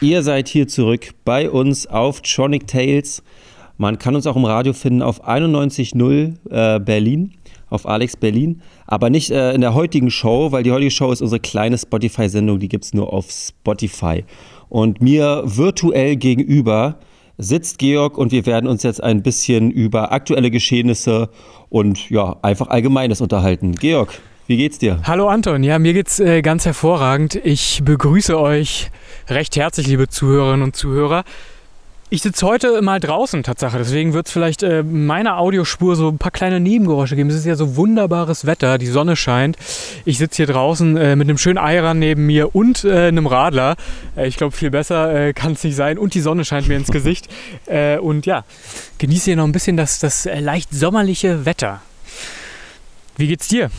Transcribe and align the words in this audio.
Ihr 0.00 0.22
seid 0.22 0.48
hier 0.48 0.68
zurück 0.68 1.10
bei 1.24 1.50
uns 1.50 1.86
auf 1.86 2.20
Tronic 2.20 2.66
Tales. 2.66 3.22
Man 3.78 3.98
kann 3.98 4.14
uns 4.14 4.26
auch 4.26 4.36
im 4.36 4.44
Radio 4.44 4.72
finden 4.72 5.02
auf 5.02 5.26
91.0 5.26 6.34
äh, 6.50 6.80
Berlin, 6.80 7.32
auf 7.70 7.86
Alex 7.86 8.16
Berlin. 8.16 8.60
Aber 8.86 9.08
nicht 9.08 9.30
äh, 9.30 9.52
in 9.52 9.62
der 9.62 9.74
heutigen 9.74 10.10
Show, 10.10 10.52
weil 10.52 10.62
die 10.62 10.72
heutige 10.72 10.90
Show 10.90 11.10
ist 11.10 11.22
unsere 11.22 11.40
kleine 11.40 11.78
Spotify-Sendung, 11.78 12.58
die 12.58 12.68
gibt 12.68 12.84
es 12.84 12.94
nur 12.94 13.12
auf 13.12 13.30
Spotify. 13.30 14.24
Und 14.68 15.00
mir 15.00 15.42
virtuell 15.44 16.16
gegenüber 16.16 16.98
sitzt 17.38 17.78
Georg 17.78 18.18
und 18.18 18.30
wir 18.30 18.46
werden 18.46 18.68
uns 18.68 18.82
jetzt 18.82 19.02
ein 19.02 19.22
bisschen 19.22 19.70
über 19.70 20.12
aktuelle 20.12 20.50
Geschehnisse 20.50 21.30
und 21.68 22.10
ja, 22.10 22.36
einfach 22.42 22.68
Allgemeines 22.68 23.20
unterhalten. 23.20 23.72
Georg, 23.72 24.20
wie 24.46 24.56
geht's 24.56 24.78
dir? 24.78 25.00
Hallo 25.04 25.28
Anton, 25.28 25.62
ja, 25.62 25.78
mir 25.78 25.92
geht's 25.92 26.20
äh, 26.20 26.42
ganz 26.42 26.66
hervorragend. 26.66 27.34
Ich 27.34 27.82
begrüße 27.84 28.38
euch 28.38 28.90
recht 29.28 29.56
herzlich, 29.56 29.86
liebe 29.86 30.08
Zuhörerinnen 30.08 30.62
und 30.62 30.76
Zuhörer. 30.76 31.24
Ich 32.10 32.22
sitze 32.22 32.46
heute 32.46 32.80
mal 32.82 33.00
draußen, 33.00 33.42
Tatsache. 33.42 33.78
Deswegen 33.78 34.12
wird 34.12 34.26
es 34.26 34.32
vielleicht 34.32 34.62
äh, 34.62 34.82
meiner 34.82 35.38
Audiospur 35.38 35.96
so 35.96 36.08
ein 36.08 36.18
paar 36.18 36.30
kleine 36.30 36.60
Nebengeräusche 36.60 37.16
geben. 37.16 37.30
Es 37.30 37.36
ist 37.36 37.46
ja 37.46 37.56
so 37.56 37.76
wunderbares 37.76 38.44
Wetter, 38.44 38.78
die 38.78 38.86
Sonne 38.86 39.16
scheint. 39.16 39.56
Ich 40.04 40.18
sitze 40.18 40.36
hier 40.36 40.46
draußen 40.46 40.96
äh, 40.96 41.16
mit 41.16 41.28
einem 41.28 41.38
schönen 41.38 41.58
Eiran 41.58 41.98
neben 41.98 42.26
mir 42.26 42.54
und 42.54 42.84
äh, 42.84 43.08
einem 43.08 43.26
Radler. 43.26 43.76
Äh, 44.14 44.28
ich 44.28 44.36
glaube, 44.36 44.54
viel 44.54 44.70
besser 44.70 45.28
äh, 45.28 45.32
kann 45.32 45.52
es 45.52 45.64
nicht 45.64 45.74
sein. 45.74 45.98
Und 45.98 46.14
die 46.14 46.20
Sonne 46.20 46.44
scheint 46.44 46.68
mir 46.68 46.76
ins 46.76 46.90
Gesicht. 46.90 47.28
Äh, 47.66 47.98
und 47.98 48.26
ja, 48.26 48.44
genieße 48.98 49.26
hier 49.26 49.36
noch 49.36 49.44
ein 49.44 49.52
bisschen 49.52 49.76
das, 49.76 49.98
das 49.98 50.26
leicht 50.26 50.68
sommerliche 50.72 51.46
Wetter. 51.46 51.80
Wie 53.16 53.26
geht's 53.26 53.48
dir? 53.48 53.70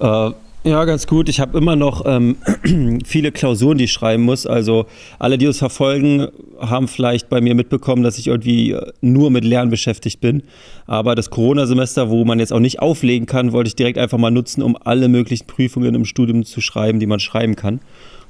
Äh, 0.00 0.30
ja, 0.64 0.84
ganz 0.84 1.06
gut. 1.06 1.28
Ich 1.28 1.40
habe 1.40 1.56
immer 1.56 1.76
noch 1.76 2.04
ähm, 2.04 2.36
viele 3.04 3.32
Klausuren, 3.32 3.78
die 3.78 3.84
ich 3.84 3.92
schreiben 3.92 4.24
muss. 4.24 4.46
Also 4.46 4.86
alle, 5.18 5.38
die 5.38 5.46
uns 5.46 5.58
verfolgen, 5.58 6.28
haben 6.60 6.88
vielleicht 6.88 7.28
bei 7.28 7.40
mir 7.40 7.54
mitbekommen, 7.54 8.02
dass 8.02 8.18
ich 8.18 8.26
irgendwie 8.26 8.72
äh, 8.72 8.92
nur 9.00 9.30
mit 9.30 9.44
Lernen 9.44 9.70
beschäftigt 9.70 10.20
bin. 10.20 10.42
Aber 10.86 11.14
das 11.14 11.30
Corona-Semester, 11.30 12.10
wo 12.10 12.24
man 12.24 12.40
jetzt 12.40 12.52
auch 12.52 12.60
nicht 12.60 12.80
auflegen 12.80 13.26
kann, 13.26 13.52
wollte 13.52 13.68
ich 13.68 13.76
direkt 13.76 13.98
einfach 13.98 14.18
mal 14.18 14.30
nutzen, 14.30 14.62
um 14.62 14.76
alle 14.82 15.08
möglichen 15.08 15.46
Prüfungen 15.46 15.94
im 15.94 16.04
Studium 16.04 16.44
zu 16.44 16.60
schreiben, 16.60 16.98
die 16.98 17.06
man 17.06 17.20
schreiben 17.20 17.54
kann 17.54 17.80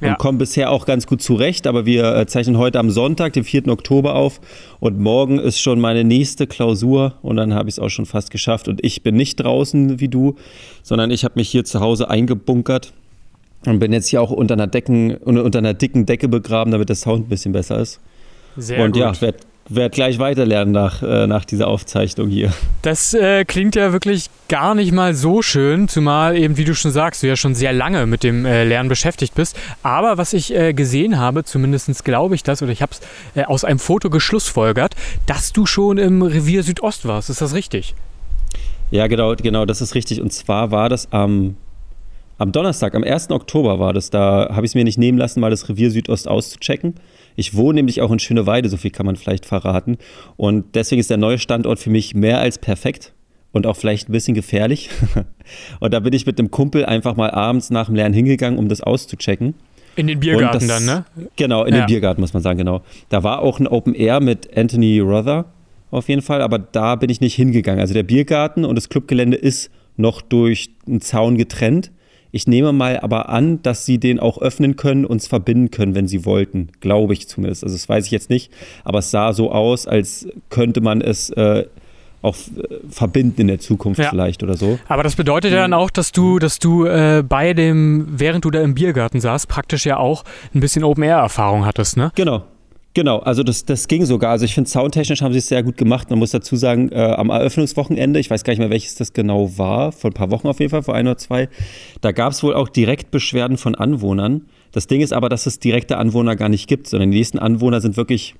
und 0.01 0.09
ja. 0.09 0.15
kommen 0.15 0.39
bisher 0.39 0.71
auch 0.71 0.87
ganz 0.87 1.07
gut 1.07 1.23
zurecht. 1.23 1.67
Aber 1.67 1.87
wir 1.87 2.15
äh, 2.15 2.27
zeichnen 2.27 2.59
heute 2.59 2.79
am 2.79 2.91
Sonntag, 2.91 3.33
den 3.33 3.45
4. 3.45 3.69
Oktober 3.69 4.15
auf 4.15 4.41
und 4.81 4.99
morgen 4.99 5.39
ist 5.39 5.61
schon 5.61 5.81
meine 5.81 6.05
nächste 6.05 6.47
Klausur 6.47 7.15
und 7.23 7.37
dann 7.37 7.55
habe 7.55 7.69
ich 7.69 7.75
es 7.75 7.79
auch 7.79 7.89
schon 7.89 8.07
fast 8.07 8.31
geschafft. 8.31 8.69
Und 8.69 8.85
ich 8.85 9.03
bin 9.03 9.17
nicht 9.17 9.37
draußen 9.37 10.01
wie 10.01 10.09
du, 10.09 10.37
sondern 10.83 11.11
ich 11.11 11.25
habe 11.25 11.35
mich 11.37 11.49
hier 11.49 11.65
zu 11.65 11.81
Hause 11.81 12.11
eingebunkert 12.11 12.93
und 13.67 13.79
bin 13.81 13.93
jetzt 13.93 14.09
hier 14.09 14.23
auch 14.23 14.31
unter 14.31 14.55
einer, 14.55 14.69
Decken, 14.69 15.17
unter 15.17 15.59
einer 15.59 15.75
dicken 15.75 16.07
Decke 16.07 16.29
begraben, 16.29 16.71
damit 16.71 16.89
der 16.89 16.97
Sound 16.97 17.27
ein 17.27 17.29
bisschen 17.29 17.53
besser 17.53 17.79
ist. 17.81 18.01
Sehr 18.57 18.85
und 18.85 18.93
gut. 18.93 19.01
ja, 19.01 19.21
werde 19.21 19.39
werde 19.69 19.95
gleich 19.95 20.19
weiterlernen 20.19 20.73
nach, 20.73 21.03
äh, 21.03 21.27
nach 21.27 21.45
dieser 21.45 21.69
Aufzeichnung 21.69 22.29
hier. 22.29 22.53
Das 22.83 23.15
äh, 23.15 23.45
klingt 23.45 23.75
ja 23.75 23.93
wirklich 23.93 24.31
gar 24.49 24.75
nicht 24.75 24.93
mal 24.93 25.15
so 25.15 25.43
schön, 25.43 25.89
zumal 25.89 26.37
eben, 26.37 26.57
wie 26.57 26.65
du 26.65 26.75
schon 26.75 26.91
sagst, 26.91 27.23
du 27.23 27.27
ja 27.27 27.37
schon 27.37 27.55
sehr 27.55 27.73
lange 27.73 28.07
mit 28.07 28.23
dem 28.23 28.47
äh, 28.47 28.65
Lernen 28.65 28.89
beschäftigt 28.89 29.35
bist. 29.35 29.57
Aber 29.83 30.17
was 30.17 30.33
ich 30.33 30.55
äh, 30.55 30.73
gesehen 30.73 31.19
habe, 31.19 31.45
zumindest 31.45 32.05
glaube 32.05 32.35
ich 32.35 32.43
das, 32.43 32.63
oder 32.63 32.73
ich 32.73 32.83
habe 32.83 32.93
es 32.93 33.01
äh, 33.35 33.45
aus 33.45 33.65
einem 33.65 33.79
Foto 33.79 34.11
geschlussfolgert, 34.11 34.95
dass 35.27 35.53
du 35.53 35.67
schon 35.67 35.99
im 35.99 36.23
Revier 36.23 36.63
Südost 36.63 37.07
warst. 37.07 37.31
Ist 37.31 37.41
das 37.41 37.55
richtig? 37.55 37.95
Ja, 38.91 39.07
genau, 39.07 39.35
genau, 39.35 39.67
das 39.67 39.83
ist 39.83 39.95
richtig. 39.95 40.21
Und 40.21 40.33
zwar 40.33 40.71
war 40.71 40.89
das 40.89 41.13
am, 41.13 41.57
am 42.39 42.53
Donnerstag, 42.53 42.95
am 42.95 43.05
1. 43.05 43.31
Oktober 43.31 43.79
war 43.79 43.93
das. 43.93 44.09
Da 44.09 44.49
habe 44.51 44.65
ich 44.65 44.71
es 44.71 44.75
mir 44.75 44.85
nicht 44.85 44.99
nehmen 44.99 45.19
lassen, 45.19 45.41
mal 45.41 45.51
das 45.51 45.69
Revier 45.69 45.91
Südost 45.91 46.27
auszuchecken. 46.27 46.95
Ich 47.39 47.55
wohne 47.55 47.77
nämlich 47.77 48.03
auch 48.03 48.11
in 48.11 48.19
Schöneweide, 48.19 48.69
so 48.69 48.77
viel 48.77 48.91
kann 48.91 49.07
man 49.07 49.15
vielleicht 49.15 49.47
verraten. 49.47 49.97
Und 50.37 50.75
deswegen 50.75 50.99
ist 50.99 51.09
der 51.09 51.19
neue 51.19 51.39
Standort 51.39 51.79
für 51.79 51.89
mich 51.89 52.13
mehr 52.15 52.41
als 52.41 52.59
perfekt 52.59 53.13
und 53.53 53.65
auch 53.65 53.77
vielleicht 53.77 54.09
ein 54.09 54.13
bisschen 54.13 54.35
gefährlich. 54.35 54.91
und 55.81 55.95
da 55.95 56.01
bin 56.01 56.13
ich 56.13 56.27
mit 56.27 56.41
einem 56.41 56.51
Kumpel 56.51 56.85
einfach 56.85 57.15
mal 57.15 57.31
abends 57.31 57.71
nach 57.71 57.87
dem 57.87 57.95
Lernen 57.95 58.13
hingegangen, 58.13 58.59
um 58.59 58.69
das 58.69 58.81
auszuchecken. 58.81 59.55
In 59.95 60.09
den 60.09 60.19
Biergarten 60.19 60.67
das, 60.67 60.85
dann, 60.85 60.85
ne? 60.85 61.05
Genau, 61.37 61.65
in 61.65 61.75
ja. 61.75 61.83
den 61.83 61.87
Biergarten 61.87 62.21
muss 62.21 62.35
man 62.35 62.43
sagen, 62.43 62.59
genau. 62.59 62.83
Da 63.09 63.23
war 63.23 63.41
auch 63.41 63.61
ein 63.61 63.69
Open 63.69 63.95
Air 63.95 64.19
mit 64.19 64.57
Anthony 64.57 64.99
Rother 64.99 65.45
auf 65.93 66.09
jeden 66.09 66.23
Fall, 66.23 66.43
aber 66.43 66.59
da 66.59 66.97
bin 66.97 67.09
ich 67.09 67.21
nicht 67.21 67.37
hingegangen. 67.37 67.81
Also 67.81 67.95
der 67.95 68.03
Biergarten 68.03 68.65
und 68.65 68.75
das 68.75 68.89
Clubgelände 68.89 69.37
ist 69.37 69.71
noch 69.97 70.23
durch 70.23 70.71
einen 70.89 71.01
Zaun 71.01 71.39
getrennt. 71.39 71.93
Ich 72.31 72.47
nehme 72.47 72.73
mal 72.73 73.01
aber 73.01 73.29
an, 73.29 73.63
dass 73.63 73.87
sie 73.87 73.99
den 73.99 74.21
auch 74.21 74.39
öffnen 74.39 74.77
können, 74.77 75.05
uns 75.05 75.27
verbinden 75.27 75.71
können, 75.71 75.95
wenn 75.95 76.09
sie 76.09 76.25
wollten. 76.25 76.69
Glaube 76.81 77.15
ich 77.15 77.29
zumindest. 77.29 77.65
Also 77.65 77.75
das 77.75 77.89
weiß 77.89 78.07
ich 78.07 78.11
jetzt 78.11 78.31
nicht. 78.31 78.53
Aber 78.85 78.99
es 78.99 79.11
sah 79.11 79.33
so 79.33 79.51
aus, 79.51 79.87
als 79.87 80.29
könnte 80.51 80.81
man 80.81 81.01
es 81.01 81.31
äh, 81.31 81.65
auch 82.23 82.35
äh, 82.37 82.77
verbinden 82.91 83.43
in 83.43 83.47
der 83.47 83.61
Zukunft 83.61 84.01
ja. 84.01 84.11
vielleicht 84.11 84.43
oder 84.43 84.57
so. 84.57 84.79
Aber 84.89 85.03
das 85.03 85.17
bedeutet 85.17 85.53
ja 85.53 85.59
dann 85.59 85.73
auch, 85.73 85.91
dass 85.91 86.13
du, 86.13 86.39
dass 86.39 86.59
du 86.59 86.85
äh, 86.85 87.23
bei 87.27 87.55
dem, 87.55 88.07
während 88.09 88.45
du 88.45 88.51
da 88.51 88.61
im 88.61 88.75
Biergarten 88.75 89.21
saßt, 89.21 89.49
praktisch 89.49 89.87
ja 89.87 89.97
auch 89.97 90.25
ein 90.55 90.61
bisschen 90.61 90.85
Open-Air-Erfahrung 90.85 91.65
hattest, 91.65 91.97
ne? 91.97 92.13
Genau, 92.15 92.45
Genau, 92.99 93.21
also 93.21 93.45
das, 93.45 93.65
das 93.65 93.87
ging 93.87 94.07
sogar. 94.07 94.33
Also 94.33 94.45
ich 94.45 94.55
finde, 94.55 94.69
soundtechnisch 94.69 95.23
haben 95.23 95.31
sie 95.31 95.39
es 95.39 95.47
sehr 95.47 95.63
gut 95.63 95.77
gemacht. 95.77 96.11
Man 96.11 96.19
muss 96.19 96.33
dazu 96.33 96.57
sagen, 96.57 96.91
äh, 96.91 96.97
am 96.97 97.31
Eröffnungswochenende, 97.31 98.19
ich 98.19 98.29
weiß 98.29 98.43
gar 98.43 98.51
nicht 98.51 98.59
mehr, 98.59 98.71
welches 98.71 98.97
das 98.97 99.13
genau 99.13 99.57
war, 99.57 99.93
vor 99.93 100.11
ein 100.11 100.15
paar 100.15 100.33
Wochen 100.33 100.49
auf 100.49 100.59
jeden 100.59 100.71
Fall, 100.71 100.83
vor 100.83 100.97
ein 100.97 101.07
oder 101.07 101.17
zwei, 101.17 101.49
da 102.01 102.11
gab 102.11 102.33
es 102.33 102.43
wohl 102.43 102.55
auch 102.55 102.69
direkt 102.69 103.13
Beschwerden 103.13 103.57
von 103.57 103.77
Anwohnern. 103.77 104.47
Das 104.73 104.89
Ding 104.89 105.01
ist 105.01 105.13
aber, 105.13 105.29
dass 105.29 105.47
es 105.47 105.61
direkte 105.61 105.97
Anwohner 105.97 106.35
gar 106.35 106.49
nicht 106.49 106.67
gibt, 106.67 106.89
sondern 106.89 107.13
die 107.13 107.19
nächsten 107.19 107.39
Anwohner 107.39 107.81
sind 107.81 107.97
wirklich 107.97 108.35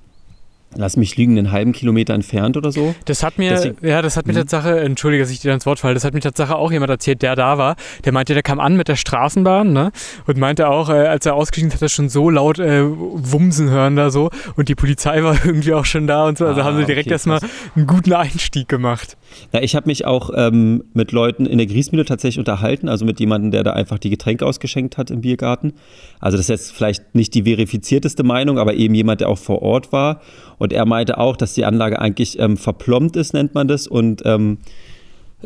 lass 0.75 0.97
mich 0.97 1.15
liegen, 1.17 1.37
einen 1.37 1.51
halben 1.51 1.71
Kilometer 1.71 2.13
entfernt 2.13 2.55
oder 2.57 2.71
so. 2.71 2.93
Das 3.05 3.23
hat 3.23 3.37
mir, 3.37 3.51
Deswegen, 3.51 3.85
ja, 3.85 4.01
das 4.01 4.17
hat 4.17 4.27
mir 4.27 4.33
mhm. 4.33 4.37
Tatsache, 4.37 4.79
entschuldige, 4.79 5.23
dass 5.23 5.31
ich 5.31 5.39
dir 5.39 5.53
ins 5.53 5.65
Wort 5.65 5.79
falle, 5.79 5.93
das 5.93 6.03
hat 6.03 6.13
mir 6.13 6.19
Tatsache 6.19 6.55
auch 6.55 6.71
jemand 6.71 6.91
erzählt, 6.91 7.21
der 7.21 7.35
da 7.35 7.57
war. 7.57 7.75
Der 8.05 8.13
meinte, 8.13 8.33
der 8.33 8.43
kam 8.43 8.59
an 8.59 8.75
mit 8.77 8.87
der 8.87 8.95
Straßenbahn, 8.95 9.73
ne? 9.73 9.91
Und 10.27 10.37
meinte 10.37 10.67
auch, 10.67 10.89
äh, 10.89 11.07
als 11.07 11.25
er 11.25 11.35
ausgestiegen 11.35 11.69
ist, 11.69 11.75
hat 11.75 11.81
er 11.81 11.89
schon 11.89 12.09
so 12.09 12.29
laut 12.29 12.59
äh, 12.59 12.83
Wumsen 12.85 13.69
hören 13.69 13.95
da 13.95 14.09
so. 14.11 14.29
Und 14.55 14.69
die 14.69 14.75
Polizei 14.75 15.23
war 15.23 15.33
irgendwie 15.45 15.73
auch 15.73 15.85
schon 15.85 16.07
da 16.07 16.27
und 16.27 16.37
so. 16.37 16.45
Also 16.45 16.61
ah, 16.61 16.65
haben 16.65 16.77
sie 16.77 16.85
direkt 16.85 17.07
okay, 17.07 17.13
erstmal 17.13 17.39
einen 17.75 17.87
guten 17.87 18.13
Einstieg 18.13 18.67
gemacht. 18.67 19.17
Ja, 19.53 19.61
ich 19.61 19.75
habe 19.75 19.87
mich 19.87 20.05
auch 20.05 20.31
ähm, 20.35 20.83
mit 20.93 21.11
Leuten 21.11 21.45
in 21.45 21.57
der 21.57 21.67
Griesmühle 21.67 22.05
tatsächlich 22.05 22.39
unterhalten, 22.39 22.89
also 22.89 23.05
mit 23.05 23.19
jemandem, 23.19 23.51
der 23.51 23.63
da 23.63 23.73
einfach 23.73 23.99
die 23.99 24.09
Getränke 24.09 24.45
ausgeschenkt 24.45 24.97
hat 24.97 25.11
im 25.11 25.21
Biergarten. 25.21 25.73
Also 26.19 26.37
das 26.37 26.45
ist 26.45 26.49
jetzt 26.49 26.71
vielleicht 26.71 27.15
nicht 27.15 27.33
die 27.33 27.43
verifizierteste 27.43 28.23
Meinung, 28.23 28.59
aber 28.59 28.73
eben 28.73 28.93
jemand, 28.95 29.21
der 29.21 29.29
auch 29.29 29.37
vor 29.37 29.61
Ort 29.61 29.91
war. 29.91 30.21
Und 30.59 30.71
er 30.71 30.85
meinte 30.85 31.17
auch, 31.17 31.35
dass 31.35 31.53
die 31.53 31.65
Anlage 31.65 31.99
eigentlich 31.99 32.37
ähm, 32.37 32.57
verplombt 32.57 33.15
ist, 33.15 33.33
nennt 33.33 33.55
man 33.55 33.67
das. 33.67 33.87
Und 33.87 34.21
ähm, 34.25 34.59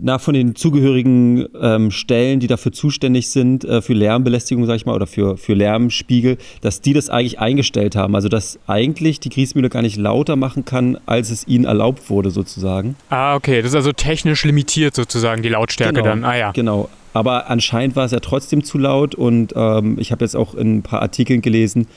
nach 0.02 0.20
von 0.20 0.34
den 0.34 0.56
zugehörigen 0.56 1.46
ähm, 1.60 1.92
Stellen, 1.92 2.40
die 2.40 2.48
dafür 2.48 2.72
zuständig 2.72 3.30
sind, 3.30 3.64
äh, 3.64 3.82
für 3.82 3.94
Lärmbelästigung, 3.94 4.66
sag 4.66 4.76
ich 4.76 4.86
mal, 4.86 4.96
oder 4.96 5.08
für, 5.08 5.38
für 5.38 5.54
Lärmspiegel, 5.54 6.38
dass 6.62 6.82
die 6.82 6.94
das 6.94 7.10
eigentlich 7.10 7.40
eingestellt 7.40 7.96
haben. 7.96 8.16
Also, 8.16 8.28
dass 8.28 8.60
eigentlich 8.68 9.20
die 9.20 9.30
Griesmühle 9.30 9.70
gar 9.70 9.82
nicht 9.82 9.98
lauter 9.98 10.36
machen 10.36 10.66
kann, 10.66 10.98
als 11.06 11.30
es 11.30 11.48
ihnen 11.48 11.66
erlaubt 11.66 12.10
wurde, 12.10 12.32
sozusagen. 12.32 12.96
Ah, 13.10 13.36
okay. 13.36 13.62
Das 13.62 13.72
ist 13.72 13.76
also 13.76 13.92
technisch 13.92 14.44
limitiert, 14.46 14.96
sozusagen, 14.96 15.44
die 15.44 15.50
Lautstärke 15.50 15.94
genau, 15.94 16.08
dann. 16.08 16.24
Ah, 16.24 16.38
ja. 16.38 16.52
Genau. 16.52 16.90
Aber 17.14 17.50
anscheinend 17.50 17.96
war 17.96 18.06
es 18.06 18.12
ja 18.12 18.20
trotzdem 18.20 18.64
zu 18.64 18.80
laut 18.80 19.14
und 19.14 19.54
ähm, 19.56 19.98
ich 20.00 20.12
habe 20.12 20.26
jetzt 20.26 20.36
auch 20.36 20.56
in 20.56 20.78
ein 20.78 20.82
paar 20.82 21.04
Artikeln 21.04 21.44
gelesen, 21.44 21.88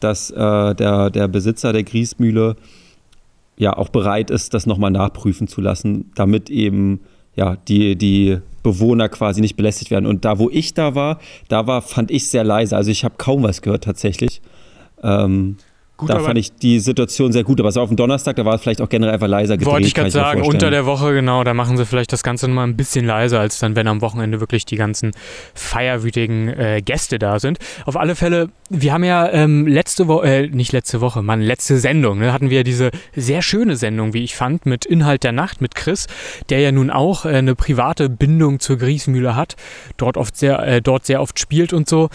dass 0.00 0.30
äh, 0.30 0.74
der, 0.74 1.10
der 1.10 1.28
Besitzer 1.28 1.72
der 1.72 1.84
Griesmühle 1.84 2.56
ja 3.56 3.76
auch 3.76 3.90
bereit 3.90 4.30
ist, 4.30 4.54
das 4.54 4.66
nochmal 4.66 4.90
nachprüfen 4.90 5.46
zu 5.46 5.60
lassen, 5.60 6.10
damit 6.14 6.50
eben 6.50 7.00
ja, 7.36 7.56
die, 7.68 7.96
die 7.96 8.38
Bewohner 8.62 9.08
quasi 9.08 9.40
nicht 9.40 9.56
belästigt 9.56 9.90
werden. 9.90 10.06
Und 10.06 10.24
da, 10.24 10.38
wo 10.38 10.50
ich 10.50 10.74
da 10.74 10.94
war, 10.94 11.18
da 11.48 11.66
war, 11.66 11.82
fand 11.82 12.10
ich 12.10 12.26
sehr 12.26 12.44
leise. 12.44 12.76
Also 12.76 12.90
ich 12.90 13.04
habe 13.04 13.14
kaum 13.18 13.42
was 13.42 13.62
gehört 13.62 13.84
tatsächlich. 13.84 14.40
Ähm, 15.02 15.56
Gut, 16.00 16.08
da 16.08 16.20
fand 16.20 16.38
ich 16.38 16.54
die 16.54 16.80
Situation 16.80 17.30
sehr 17.30 17.44
gut, 17.44 17.60
aber 17.60 17.68
es 17.68 17.76
war 17.76 17.82
auf 17.82 17.90
dem 17.90 17.96
Donnerstag, 17.96 18.36
da 18.36 18.44
war 18.46 18.54
es 18.54 18.62
vielleicht 18.62 18.80
auch 18.80 18.88
generell 18.88 19.12
einfach 19.12 19.28
leiser 19.28 19.58
gedreht. 19.58 19.72
Wollte 19.72 19.86
ich 19.86 19.94
gerade 19.94 20.10
sagen, 20.10 20.42
unter 20.42 20.70
der 20.70 20.86
Woche, 20.86 21.12
genau, 21.12 21.44
da 21.44 21.52
machen 21.52 21.76
sie 21.76 21.84
vielleicht 21.84 22.10
das 22.12 22.22
Ganze 22.22 22.48
nochmal 22.48 22.66
ein 22.66 22.76
bisschen 22.76 23.04
leiser, 23.04 23.38
als 23.38 23.58
dann, 23.58 23.76
wenn 23.76 23.86
am 23.86 24.00
Wochenende 24.00 24.40
wirklich 24.40 24.64
die 24.64 24.76
ganzen 24.76 25.12
feierwütigen 25.54 26.48
äh, 26.48 26.80
Gäste 26.82 27.18
da 27.18 27.38
sind. 27.38 27.58
Auf 27.84 27.98
alle 27.98 28.14
Fälle, 28.14 28.48
wir 28.70 28.94
haben 28.94 29.04
ja 29.04 29.30
ähm, 29.30 29.66
letzte 29.66 30.08
Woche, 30.08 30.26
äh, 30.26 30.46
nicht 30.48 30.72
letzte 30.72 31.02
Woche, 31.02 31.22
Mann, 31.22 31.42
letzte 31.42 31.76
Sendung, 31.76 32.18
ne, 32.18 32.32
hatten 32.32 32.48
wir 32.48 32.64
diese 32.64 32.90
sehr 33.14 33.42
schöne 33.42 33.76
Sendung, 33.76 34.14
wie 34.14 34.24
ich 34.24 34.34
fand, 34.34 34.64
mit 34.64 34.86
Inhalt 34.86 35.22
der 35.22 35.32
Nacht, 35.32 35.60
mit 35.60 35.74
Chris, 35.74 36.06
der 36.48 36.60
ja 36.60 36.72
nun 36.72 36.88
auch 36.90 37.26
äh, 37.26 37.28
eine 37.28 37.54
private 37.54 38.08
Bindung 38.08 38.58
zur 38.58 38.78
Griesmühle 38.78 39.36
hat, 39.36 39.56
dort, 39.98 40.16
oft 40.16 40.34
sehr, 40.34 40.60
äh, 40.66 40.80
dort 40.80 41.04
sehr 41.04 41.20
oft 41.20 41.38
spielt 41.38 41.74
und 41.74 41.90
so. 41.90 42.08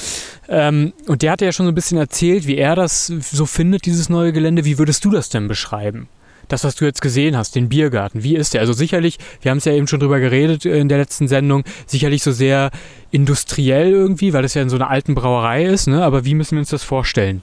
Ähm, 0.47 0.93
und 1.07 1.21
der 1.21 1.31
hatte 1.31 1.45
ja 1.45 1.51
schon 1.51 1.65
so 1.65 1.71
ein 1.71 1.75
bisschen 1.75 1.97
erzählt, 1.97 2.47
wie 2.47 2.57
er 2.57 2.75
das 2.75 3.07
so 3.07 3.45
findet, 3.45 3.85
dieses 3.85 4.09
neue 4.09 4.33
Gelände. 4.33 4.65
Wie 4.65 4.77
würdest 4.77 5.03
du 5.05 5.09
das 5.09 5.29
denn 5.29 5.47
beschreiben? 5.47 6.07
das, 6.47 6.63
was 6.63 6.75
du 6.75 6.85
jetzt 6.85 7.01
gesehen 7.01 7.35
hast, 7.37 7.55
den 7.55 7.69
Biergarten, 7.69 8.23
wie 8.23 8.35
ist 8.35 8.53
der? 8.53 8.61
Also 8.61 8.73
sicherlich, 8.73 9.17
wir 9.41 9.51
haben 9.51 9.57
es 9.57 9.65
ja 9.65 9.73
eben 9.73 9.87
schon 9.87 9.99
drüber 9.99 10.19
geredet 10.19 10.65
in 10.65 10.89
der 10.89 10.97
letzten 10.97 11.27
Sendung, 11.27 11.63
sicherlich 11.87 12.23
so 12.23 12.31
sehr 12.31 12.71
industriell 13.11 13.91
irgendwie, 13.91 14.33
weil 14.33 14.43
das 14.43 14.53
ja 14.53 14.61
in 14.61 14.69
so 14.69 14.75
einer 14.75 14.89
alten 14.89 15.15
Brauerei 15.15 15.65
ist, 15.65 15.87
ne? 15.87 16.03
aber 16.03 16.25
wie 16.25 16.35
müssen 16.35 16.51
wir 16.51 16.59
uns 16.59 16.69
das 16.69 16.83
vorstellen? 16.83 17.41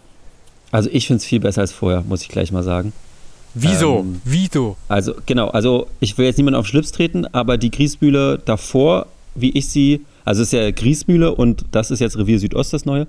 Also 0.70 0.88
ich 0.92 1.06
finde 1.06 1.18
es 1.18 1.24
viel 1.24 1.40
besser 1.40 1.60
als 1.60 1.72
vorher, 1.72 2.02
muss 2.02 2.22
ich 2.22 2.28
gleich 2.28 2.52
mal 2.52 2.62
sagen. 2.62 2.92
Wieso? 3.54 4.00
Ähm, 4.00 4.22
Wieso? 4.24 4.76
Also 4.88 5.14
genau, 5.26 5.48
also 5.48 5.86
ich 6.00 6.16
will 6.16 6.24
jetzt 6.24 6.38
niemanden 6.38 6.58
auf 6.58 6.66
Schlips 6.66 6.92
treten, 6.92 7.26
aber 7.26 7.58
die 7.58 7.70
Griesmühle 7.70 8.40
davor, 8.42 9.06
wie 9.34 9.50
ich 9.50 9.68
sie, 9.68 10.00
also 10.24 10.42
es 10.42 10.52
ist 10.52 10.58
ja 10.58 10.70
Griesmühle 10.70 11.34
und 11.34 11.64
das 11.72 11.90
ist 11.90 12.00
jetzt 12.00 12.18
Revier 12.18 12.38
Südost 12.38 12.72
das 12.72 12.84
neue. 12.84 13.06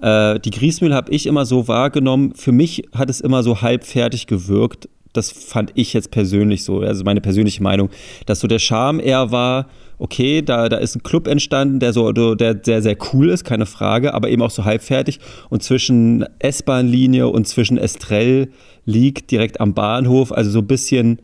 Äh, 0.00 0.40
die 0.40 0.50
Griesmühle 0.50 0.94
habe 0.94 1.12
ich 1.12 1.26
immer 1.26 1.46
so 1.46 1.68
wahrgenommen. 1.68 2.34
Für 2.34 2.52
mich 2.52 2.84
hat 2.94 3.10
es 3.10 3.20
immer 3.20 3.42
so 3.42 3.62
halb 3.62 3.84
fertig 3.84 4.26
gewirkt. 4.26 4.88
Das 5.12 5.30
fand 5.30 5.70
ich 5.74 5.92
jetzt 5.92 6.10
persönlich 6.10 6.64
so, 6.64 6.80
also 6.80 7.04
meine 7.04 7.20
persönliche 7.20 7.62
Meinung, 7.62 7.88
dass 8.26 8.40
so 8.40 8.48
der 8.48 8.58
Charme 8.58 8.98
eher 8.98 9.30
war, 9.30 9.68
okay, 9.98 10.42
da, 10.42 10.68
da 10.68 10.78
ist 10.78 10.96
ein 10.96 11.02
Club 11.02 11.28
entstanden, 11.28 11.78
der 11.78 11.92
so, 11.92 12.12
der 12.12 12.60
sehr, 12.62 12.82
sehr 12.82 12.96
cool 13.12 13.30
ist, 13.30 13.44
keine 13.44 13.66
Frage, 13.66 14.12
aber 14.12 14.28
eben 14.28 14.42
auch 14.42 14.50
so 14.50 14.64
halbfertig. 14.64 15.20
Und 15.50 15.62
zwischen 15.62 16.26
S-Bahn-Linie 16.40 17.28
und 17.28 17.46
zwischen 17.46 17.78
Estrell 17.78 18.48
liegt 18.84 19.30
direkt 19.30 19.60
am 19.60 19.72
Bahnhof, 19.72 20.32
also 20.32 20.50
so 20.50 20.58
ein 20.58 20.66
bisschen, 20.66 21.20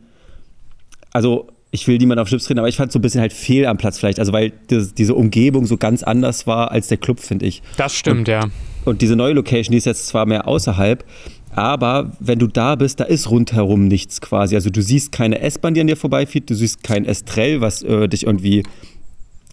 also 1.11 1.47
ich 1.71 1.87
will 1.87 1.97
niemanden 1.97 2.21
auf 2.21 2.27
Schlips 2.27 2.45
treten, 2.45 2.59
aber 2.59 2.67
ich 2.67 2.75
fand 2.75 2.91
so 2.91 2.99
ein 2.99 3.01
bisschen 3.01 3.21
halt 3.21 3.33
fehl 3.33 3.65
am 3.65 3.77
Platz 3.77 3.97
vielleicht, 3.97 4.19
also 4.19 4.33
weil 4.33 4.51
das, 4.67 4.93
diese 4.93 5.15
Umgebung 5.15 5.65
so 5.65 5.77
ganz 5.77 6.03
anders 6.03 6.45
war 6.45 6.71
als 6.71 6.87
der 6.87 6.97
Club, 6.97 7.19
finde 7.19 7.45
ich. 7.45 7.61
Das 7.77 7.95
stimmt, 7.95 8.19
und, 8.19 8.27
ja. 8.27 8.49
Und 8.83 9.01
diese 9.01 9.15
neue 9.15 9.33
Location, 9.33 9.71
die 9.71 9.77
ist 9.77 9.85
jetzt 9.85 10.07
zwar 10.07 10.25
mehr 10.25 10.47
außerhalb, 10.47 11.05
aber 11.53 12.11
wenn 12.19 12.39
du 12.39 12.47
da 12.47 12.75
bist, 12.75 12.99
da 12.99 13.05
ist 13.05 13.29
rundherum 13.29 13.87
nichts 13.87 14.21
quasi. 14.21 14.55
Also 14.55 14.69
du 14.69 14.81
siehst 14.81 15.11
keine 15.11 15.39
S-Bahn, 15.39 15.73
die 15.73 15.81
an 15.81 15.87
dir 15.87 15.97
vorbeifährt, 15.97 16.49
du 16.49 16.55
siehst 16.55 16.83
kein 16.83 17.05
Estrell, 17.05 17.61
was 17.61 17.83
äh, 17.83 18.07
dich 18.07 18.25
irgendwie 18.25 18.63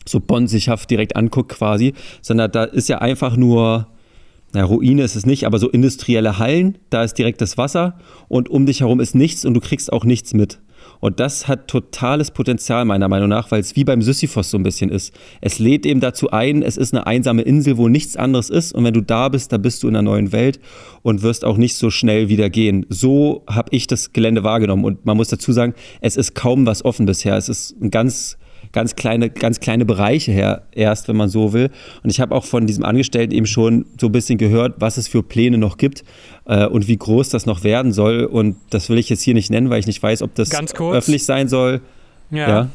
so 0.04 0.20
bonsighaft 0.20 0.90
direkt 0.90 1.16
anguckt 1.16 1.50
quasi, 1.50 1.94
sondern 2.22 2.50
da 2.50 2.64
ist 2.64 2.88
ja 2.88 2.98
einfach 2.98 3.36
nur, 3.36 3.88
na, 4.52 4.64
Ruine 4.64 5.02
ist 5.02 5.16
es 5.16 5.26
nicht, 5.26 5.44
aber 5.44 5.58
so 5.58 5.68
industrielle 5.68 6.38
Hallen, 6.38 6.78
da 6.90 7.04
ist 7.04 7.14
direkt 7.14 7.40
das 7.40 7.58
Wasser 7.58 7.98
und 8.28 8.48
um 8.48 8.64
dich 8.66 8.80
herum 8.80 9.00
ist 9.00 9.14
nichts 9.14 9.44
und 9.44 9.54
du 9.54 9.60
kriegst 9.60 9.92
auch 9.92 10.04
nichts 10.04 10.34
mit. 10.34 10.60
Und 11.00 11.20
das 11.20 11.48
hat 11.48 11.68
totales 11.68 12.30
Potenzial 12.30 12.84
meiner 12.84 13.08
Meinung 13.08 13.28
nach, 13.28 13.50
weil 13.50 13.60
es 13.60 13.76
wie 13.76 13.84
beim 13.84 14.02
Sisyphos 14.02 14.50
so 14.50 14.58
ein 14.58 14.62
bisschen 14.62 14.90
ist. 14.90 15.14
Es 15.40 15.58
lädt 15.58 15.86
eben 15.86 16.00
dazu 16.00 16.30
ein, 16.30 16.62
es 16.62 16.76
ist 16.76 16.94
eine 16.94 17.06
einsame 17.06 17.42
Insel, 17.42 17.76
wo 17.76 17.88
nichts 17.88 18.16
anderes 18.16 18.50
ist. 18.50 18.72
Und 18.72 18.84
wenn 18.84 18.94
du 18.94 19.00
da 19.00 19.28
bist, 19.28 19.52
da 19.52 19.58
bist 19.58 19.82
du 19.82 19.88
in 19.88 19.96
einer 19.96 20.10
neuen 20.10 20.32
Welt 20.32 20.60
und 21.02 21.22
wirst 21.22 21.44
auch 21.44 21.56
nicht 21.56 21.76
so 21.76 21.90
schnell 21.90 22.28
wieder 22.28 22.50
gehen. 22.50 22.86
So 22.88 23.44
habe 23.48 23.68
ich 23.74 23.86
das 23.86 24.12
Gelände 24.12 24.44
wahrgenommen. 24.44 24.84
Und 24.84 25.06
man 25.06 25.16
muss 25.16 25.28
dazu 25.28 25.52
sagen, 25.52 25.74
es 26.00 26.16
ist 26.16 26.34
kaum 26.34 26.66
was 26.66 26.84
offen 26.84 27.06
bisher. 27.06 27.36
Es 27.36 27.48
ist 27.48 27.76
ein 27.80 27.90
ganz 27.90 28.38
ganz 28.72 28.96
kleine, 28.96 29.30
ganz 29.30 29.60
kleine 29.60 29.84
Bereiche 29.84 30.32
her, 30.32 30.62
erst, 30.72 31.08
wenn 31.08 31.16
man 31.16 31.28
so 31.28 31.52
will. 31.52 31.70
Und 32.02 32.10
ich 32.10 32.20
habe 32.20 32.34
auch 32.34 32.44
von 32.44 32.66
diesem 32.66 32.84
Angestellten 32.84 33.34
eben 33.34 33.46
schon 33.46 33.86
so 34.00 34.06
ein 34.06 34.12
bisschen 34.12 34.38
gehört, 34.38 34.76
was 34.78 34.96
es 34.96 35.08
für 35.08 35.22
Pläne 35.22 35.58
noch 35.58 35.76
gibt 35.76 36.04
äh, 36.46 36.66
und 36.66 36.88
wie 36.88 36.96
groß 36.96 37.28
das 37.30 37.46
noch 37.46 37.64
werden 37.64 37.92
soll. 37.92 38.24
Und 38.24 38.56
das 38.70 38.88
will 38.88 38.98
ich 38.98 39.08
jetzt 39.08 39.22
hier 39.22 39.34
nicht 39.34 39.50
nennen, 39.50 39.70
weil 39.70 39.80
ich 39.80 39.86
nicht 39.86 40.02
weiß, 40.02 40.22
ob 40.22 40.34
das 40.34 40.50
öffentlich 40.52 41.24
sein 41.24 41.48
soll. 41.48 41.80
ja. 42.30 42.48
ja. 42.48 42.70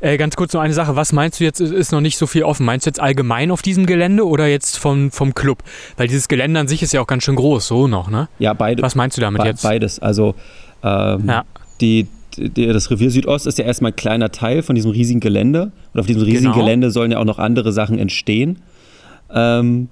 Äh, 0.00 0.16
ganz 0.16 0.36
kurz 0.36 0.52
noch 0.52 0.60
eine 0.60 0.74
Sache. 0.74 0.94
Was 0.94 1.12
meinst 1.12 1.40
du 1.40 1.44
jetzt, 1.44 1.60
ist 1.60 1.90
noch 1.90 2.00
nicht 2.00 2.18
so 2.18 2.26
viel 2.26 2.44
offen? 2.44 2.64
Meinst 2.64 2.86
du 2.86 2.90
jetzt 2.90 3.00
allgemein 3.00 3.50
auf 3.50 3.62
diesem 3.62 3.84
Gelände 3.84 4.24
oder 4.26 4.46
jetzt 4.46 4.78
vom, 4.78 5.10
vom 5.10 5.34
Club? 5.34 5.64
Weil 5.96 6.06
dieses 6.06 6.28
Gelände 6.28 6.60
an 6.60 6.68
sich 6.68 6.82
ist 6.82 6.92
ja 6.92 7.00
auch 7.00 7.06
ganz 7.06 7.24
schön 7.24 7.34
groß, 7.34 7.66
so 7.66 7.88
noch, 7.88 8.08
ne? 8.08 8.28
Ja, 8.38 8.52
beides. 8.52 8.82
Was 8.84 8.94
meinst 8.94 9.16
du 9.16 9.20
damit 9.20 9.42
be 9.42 9.48
jetzt? 9.48 9.62
Beides. 9.62 9.98
Also, 9.98 10.36
ähm, 10.84 11.24
ja. 11.26 11.44
die, 11.80 12.06
das 12.38 12.90
Revier 12.90 13.10
Südost 13.10 13.46
ist 13.46 13.58
ja 13.58 13.64
erstmal 13.64 13.92
ein 13.92 13.96
kleiner 13.96 14.30
Teil 14.30 14.62
von 14.62 14.74
diesem 14.74 14.90
riesigen 14.90 15.20
Gelände. 15.20 15.72
Und 15.92 16.00
auf 16.00 16.06
diesem 16.06 16.22
riesigen 16.22 16.52
genau. 16.52 16.56
Gelände 16.56 16.90
sollen 16.90 17.10
ja 17.10 17.18
auch 17.18 17.24
noch 17.24 17.38
andere 17.38 17.72
Sachen 17.72 17.98
entstehen. 17.98 18.58
Ähm, 19.32 19.88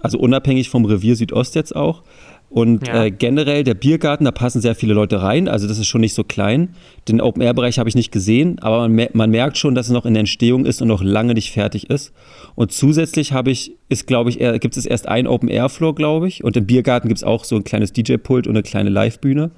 also 0.00 0.18
unabhängig 0.18 0.68
vom 0.68 0.84
Revier 0.84 1.16
Südost 1.16 1.54
jetzt 1.54 1.74
auch. 1.74 2.02
Und 2.48 2.86
ja. 2.86 3.04
äh, 3.04 3.10
generell 3.10 3.64
der 3.64 3.74
Biergarten, 3.74 4.24
da 4.24 4.30
passen 4.30 4.60
sehr 4.60 4.76
viele 4.76 4.94
Leute 4.94 5.20
rein. 5.20 5.48
Also 5.48 5.66
das 5.66 5.78
ist 5.78 5.88
schon 5.88 6.00
nicht 6.00 6.14
so 6.14 6.22
klein. 6.22 6.70
Den 7.08 7.20
Open-Air-Bereich 7.20 7.78
habe 7.78 7.88
ich 7.88 7.96
nicht 7.96 8.12
gesehen, 8.12 8.60
aber 8.60 8.80
man, 8.82 8.92
mer 8.92 9.10
man, 9.14 9.30
merkt 9.30 9.58
schon, 9.58 9.74
dass 9.74 9.86
es 9.86 9.92
noch 9.92 10.06
in 10.06 10.14
der 10.14 10.20
Entstehung 10.20 10.64
ist 10.64 10.80
und 10.80 10.88
noch 10.88 11.02
lange 11.02 11.34
nicht 11.34 11.50
fertig 11.50 11.90
ist. 11.90 12.12
Und 12.54 12.70
zusätzlich 12.70 13.32
habe 13.32 13.50
ich, 13.50 13.72
ist 13.88 14.06
glaube 14.06 14.30
ich, 14.30 14.38
gibt 14.60 14.76
es 14.76 14.86
erst 14.86 15.08
einen 15.08 15.26
Open-Air-Floor, 15.26 15.96
glaube 15.96 16.28
ich. 16.28 16.44
Und 16.44 16.56
im 16.56 16.66
Biergarten 16.66 17.08
gibt 17.08 17.18
es 17.18 17.24
auch 17.24 17.42
so 17.42 17.56
ein 17.56 17.64
kleines 17.64 17.92
DJ-Pult 17.92 18.46
und 18.46 18.54
eine 18.54 18.62
kleine 18.62 18.90
Live-Bühne. 18.90 19.50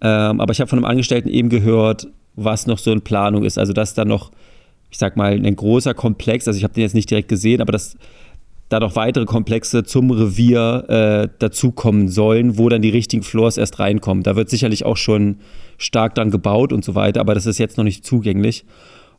Ähm, 0.00 0.40
aber 0.40 0.52
ich 0.52 0.60
habe 0.60 0.68
von 0.68 0.78
einem 0.78 0.86
Angestellten 0.86 1.28
eben 1.28 1.48
gehört, 1.48 2.08
was 2.34 2.66
noch 2.66 2.78
so 2.78 2.92
in 2.92 3.00
Planung 3.00 3.44
ist. 3.44 3.58
Also, 3.58 3.72
dass 3.72 3.94
da 3.94 4.04
noch, 4.04 4.30
ich 4.90 4.98
sag 4.98 5.16
mal, 5.16 5.32
ein 5.32 5.56
großer 5.56 5.94
Komplex, 5.94 6.46
also 6.46 6.58
ich 6.58 6.64
habe 6.64 6.74
den 6.74 6.82
jetzt 6.82 6.94
nicht 6.94 7.10
direkt 7.10 7.28
gesehen, 7.28 7.60
aber 7.60 7.72
dass 7.72 7.96
da 8.68 8.80
noch 8.80 8.96
weitere 8.96 9.26
Komplexe 9.26 9.84
zum 9.84 10.10
Revier 10.10 10.84
äh, 10.88 11.28
dazukommen 11.38 12.08
sollen, 12.08 12.58
wo 12.58 12.68
dann 12.68 12.82
die 12.82 12.90
richtigen 12.90 13.22
Floors 13.22 13.58
erst 13.58 13.78
reinkommen. 13.78 14.24
Da 14.24 14.34
wird 14.34 14.50
sicherlich 14.50 14.84
auch 14.84 14.96
schon 14.96 15.36
stark 15.78 16.14
dran 16.16 16.30
gebaut 16.30 16.72
und 16.72 16.84
so 16.84 16.94
weiter, 16.94 17.20
aber 17.20 17.34
das 17.34 17.46
ist 17.46 17.58
jetzt 17.58 17.76
noch 17.76 17.84
nicht 17.84 18.04
zugänglich. 18.04 18.64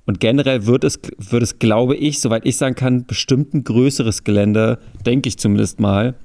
Und 0.05 0.19
generell 0.19 0.65
wird 0.65 0.83
es, 0.83 0.99
wird 1.17 1.43
es, 1.43 1.59
glaube 1.59 1.95
ich, 1.95 2.19
soweit 2.19 2.45
ich 2.45 2.57
sagen 2.57 2.75
kann, 2.75 3.05
bestimmt 3.05 3.53
ein 3.53 3.63
größeres 3.63 4.23
Gelände, 4.23 4.79
denke 5.05 5.27
ich 5.27 5.37
zumindest 5.37 5.79
mal, 5.79 6.15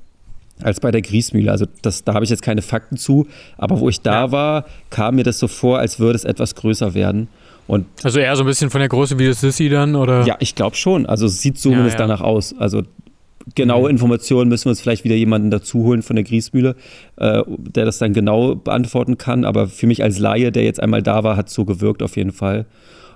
als 0.60 0.80
bei 0.80 0.90
der 0.90 1.02
Griesmühle. 1.02 1.50
Also 1.50 1.66
das, 1.82 2.04
da 2.04 2.14
habe 2.14 2.24
ich 2.24 2.30
jetzt 2.30 2.42
keine 2.42 2.62
Fakten 2.62 2.96
zu, 2.96 3.26
aber 3.58 3.80
wo 3.80 3.88
ich 3.88 4.00
da 4.00 4.26
ja. 4.26 4.32
war, 4.32 4.64
kam 4.90 5.16
mir 5.16 5.24
das 5.24 5.38
so 5.38 5.48
vor, 5.48 5.78
als 5.78 5.98
würde 5.98 6.16
es 6.16 6.24
etwas 6.24 6.54
größer 6.54 6.94
werden. 6.94 7.28
Und 7.66 7.86
also 8.02 8.18
eher 8.18 8.34
so 8.36 8.42
ein 8.42 8.46
bisschen 8.46 8.70
von 8.70 8.80
der 8.80 8.88
Größe 8.88 9.18
wie 9.18 9.26
das 9.26 9.40
Sissy 9.40 9.68
dann, 9.68 9.94
oder? 9.94 10.26
Ja, 10.26 10.36
ich 10.40 10.54
glaube 10.54 10.76
schon. 10.76 11.06
Also 11.06 11.26
es 11.26 11.40
sieht 11.40 11.58
zumindest 11.58 11.94
ja, 11.94 12.00
ja. 12.00 12.06
danach 12.08 12.20
aus. 12.20 12.54
Also 12.58 12.82
genaue 13.54 13.84
mhm. 13.84 13.90
Informationen 13.90 14.48
müssen 14.48 14.66
wir 14.66 14.70
uns 14.70 14.80
vielleicht 14.80 15.04
wieder 15.04 15.14
jemanden 15.14 15.50
dazu 15.50 15.84
holen 15.84 16.02
von 16.02 16.16
der 16.16 16.24
Griesmühle, 16.24 16.76
äh, 17.16 17.42
der 17.46 17.84
das 17.84 17.98
dann 17.98 18.12
genau 18.12 18.54
beantworten 18.54 19.16
kann. 19.18 19.44
Aber 19.44 19.68
für 19.68 19.86
mich 19.86 20.02
als 20.02 20.18
Laie, 20.18 20.52
der 20.52 20.64
jetzt 20.64 20.82
einmal 20.82 21.02
da 21.02 21.24
war, 21.24 21.36
hat 21.36 21.48
es 21.48 21.54
so 21.54 21.64
gewirkt 21.64 22.02
auf 22.02 22.16
jeden 22.16 22.32
Fall. 22.32 22.66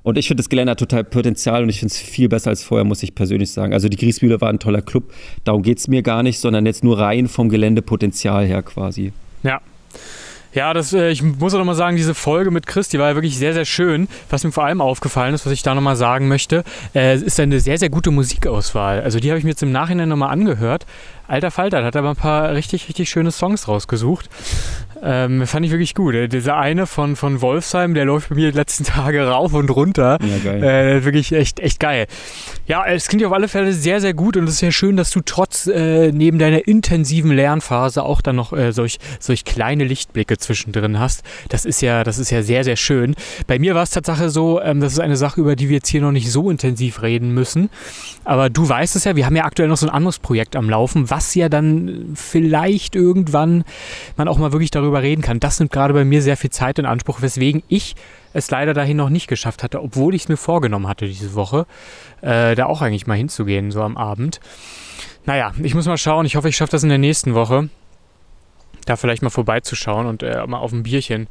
Und 0.07 0.17
ich 0.17 0.29
finde 0.29 0.41
das 0.41 0.49
Gelände 0.49 0.71
hat 0.71 0.79
total 0.79 1.03
Potenzial 1.03 1.65
und 1.65 1.69
ich 1.69 1.81
finde 1.81 1.93
es 1.93 1.99
viel 1.99 2.29
besser 2.29 2.51
als 2.51 2.63
vorher, 2.63 2.85
muss 2.85 3.03
ich 3.03 3.17
persönlich 3.17 3.51
sagen. 3.51 3.73
Also 3.73 3.89
die 3.89 3.97
Griesmühle 3.97 4.41
war 4.41 4.51
ein 4.51 4.61
toller 4.61 4.81
Club, 4.81 5.13
darum 5.43 5.65
geht 5.65 5.79
es 5.79 5.89
mir 5.89 6.03
gar 6.03 6.23
nicht, 6.23 6.39
sondern 6.39 6.65
jetzt 6.65 6.85
nur 6.85 7.01
rein 7.01 7.27
vom 7.27 7.49
Geländepotenzial 7.49 8.47
her 8.47 8.63
quasi. 8.63 9.13
Ja, 9.43 9.61
ja, 10.55 10.73
das, 10.73 10.93
äh, 10.93 11.11
ich 11.11 11.25
muss 11.25 11.53
auch 11.55 11.59
nochmal 11.59 11.75
sagen, 11.75 11.97
diese 11.97 12.15
Folge 12.15 12.53
mit 12.53 12.69
Chris, 12.69 12.89
die 12.89 13.01
war 13.01 13.09
ja 13.09 13.15
wirklich 13.17 13.37
sehr, 13.37 13.53
sehr 13.53 13.65
schön. 13.65 14.07
Was 14.31 14.45
mir 14.45 14.53
vor 14.53 14.65
allem 14.65 14.81
aufgefallen 14.81 15.35
ist, 15.35 15.45
was 15.45 15.53
ich 15.53 15.65
da 15.65 15.75
nochmal 15.75 15.97
sagen 15.97 16.29
möchte, 16.29 16.63
äh, 16.95 17.17
ist 17.17 17.41
eine 17.41 17.59
sehr, 17.59 17.77
sehr 17.77 17.91
gute 17.91 18.13
Musikauswahl. 18.13 19.03
Also 19.03 19.19
die 19.19 19.29
habe 19.31 19.39
ich 19.39 19.45
mir 19.45 19.51
jetzt 19.51 19.63
im 19.65 19.73
Nachhinein 19.73 20.09
nochmal 20.09 20.31
angehört. 20.31 20.87
Alter 21.27 21.51
Falter, 21.51 21.85
hat 21.85 21.97
aber 21.97 22.11
ein 22.11 22.17
paar 22.17 22.55
richtig, 22.55 22.89
richtig 22.89 23.11
schöne 23.11 23.33
Songs 23.33 23.67
rausgesucht. 23.67 24.31
Ähm, 25.03 25.47
fand 25.47 25.67
ich 25.67 25.73
wirklich 25.73 25.95
gut. 25.95 26.15
Dieser 26.33 26.57
eine 26.57 26.87
von, 26.87 27.17
von 27.17 27.41
Wolfsheim, 27.41 27.95
der 27.95 28.05
läuft 28.05 28.31
bei 28.31 28.35
mir 28.35 28.51
die 28.51 28.57
letzten 28.57 28.85
Tage 28.85 29.27
rauf 29.27 29.53
und 29.53 29.71
runter. 29.71 30.19
Ja, 30.23 30.39
geil. 30.53 30.63
Äh, 30.63 31.05
wirklich 31.05 31.33
echt, 31.33 31.61
echt 31.61 31.81
geil. 31.81 32.07
Ja, 32.67 32.85
es 32.87 33.09
klingt 33.09 33.25
auf 33.25 33.33
alle 33.33 33.49
Fälle 33.49 33.73
sehr, 33.73 34.01
sehr 34.01 34.15
gut 34.15 34.37
und 34.37 34.45
es 34.45 34.55
ist 34.55 34.61
ja 34.61 34.73
schön, 34.73 34.97
dass 34.97 35.11
du 35.11 35.21
trotz 35.21 35.67
äh, 35.67 36.11
neben 36.13 36.39
deiner 36.39 36.67
intensiven 36.67 37.31
Lernphase 37.31 38.03
auch 38.03 38.21
dann 38.21 38.37
noch 38.37 38.53
äh, 38.53 38.73
solch, 38.73 38.99
solch 39.21 39.45
kleine 39.45 39.85
Lichtblicke 39.85 40.39
zwischendrin 40.39 40.99
hast. 40.99 41.23
Das 41.49 41.65
ist 41.65 41.83
ja, 41.83 42.03
das 42.03 42.19
ist 42.19 42.31
ja 42.31 42.43
sehr, 42.43 42.65
sehr 42.65 42.77
schön. 42.77 43.15
Bei 43.47 43.59
mir 43.59 43.75
war 43.75 43.83
es 43.83 43.91
Tatsache 43.91 44.31
so, 44.31 44.61
ähm, 44.61 44.81
das 44.81 44.95
ist 44.95 45.01
eine 45.01 45.17
Sache, 45.17 45.41
über 45.41 45.57
die 45.57 45.69
wir 45.69 45.77
jetzt 45.77 45.89
hier 45.89 46.01
noch 46.01 46.13
nicht 46.13 46.31
so 46.31 46.51
intensiv 46.51 47.03
reden 47.03 47.33
müssen. 47.35 47.71
Aber 48.25 48.51
du 48.51 48.69
weißt 48.69 48.97
es 48.97 49.05
ja, 49.05 49.15
wir 49.15 49.27
haben 49.27 49.37
ja 49.37 49.45
aktuell 49.45 49.69
noch 49.69 49.77
so 49.77 49.87
ein 49.87 49.93
anderes 49.93 50.19
Projekt 50.19 50.57
am 50.57 50.69
Laufen, 50.69 51.11
was 51.11 51.35
ja 51.35 51.49
dann 51.49 52.13
vielleicht 52.15 52.97
irgendwann 52.97 53.65
man 54.17 54.29
auch 54.29 54.39
mal 54.39 54.53
wirklich 54.53 54.71
darüber 54.71 54.86
darüber 54.87 55.03
reden 55.03 55.23
kann. 55.23 55.41
Das 55.41 55.59
nimmt 55.59 55.73
gerade 55.73 55.95
bei 55.95 56.05
mir 56.05 56.23
sehr 56.23 56.37
viel 56.37 56.51
Zeit 56.51 56.79
in 56.79 56.87
Anspruch, 56.87 57.23
weswegen 57.23 57.63
ich 57.69 57.95
es 58.33 58.51
leider 58.51 58.75
dahin 58.75 58.97
noch 58.97 59.09
nicht 59.09 59.29
geschafft 59.29 59.63
hatte, 59.63 59.83
obwohl 59.83 60.15
ich 60.15 60.23
es 60.23 60.29
mir 60.29 60.37
vorgenommen 60.37 60.89
hatte 60.89 61.07
diese 61.07 61.35
Woche, 61.35 61.67
äh, 62.21 62.55
da 62.55 62.67
auch 62.67 62.83
eigentlich 62.83 63.07
mal 63.07 63.17
hinzugehen, 63.17 63.71
so 63.71 63.83
am 63.83 63.97
Abend. 63.97 64.41
Naja, 65.25 65.53
ich 65.63 65.75
muss 65.75 65.87
mal 65.87 65.97
schauen. 65.97 66.27
Ich 66.27 66.37
hoffe, 66.37 66.49
ich 66.49 66.57
schaffe 66.57 66.73
das 66.73 66.83
in 66.83 66.89
der 66.89 66.99
nächsten 66.99 67.35
Woche, 67.35 67.69
da 68.85 68.97
vielleicht 68.97 69.23
mal 69.23 69.31
vorbeizuschauen 69.31 70.07
und 70.07 70.23
äh, 70.23 70.47
mal 70.47 70.59
auf 70.59 70.73
ein 70.73 70.83
Bierchen 70.83 71.29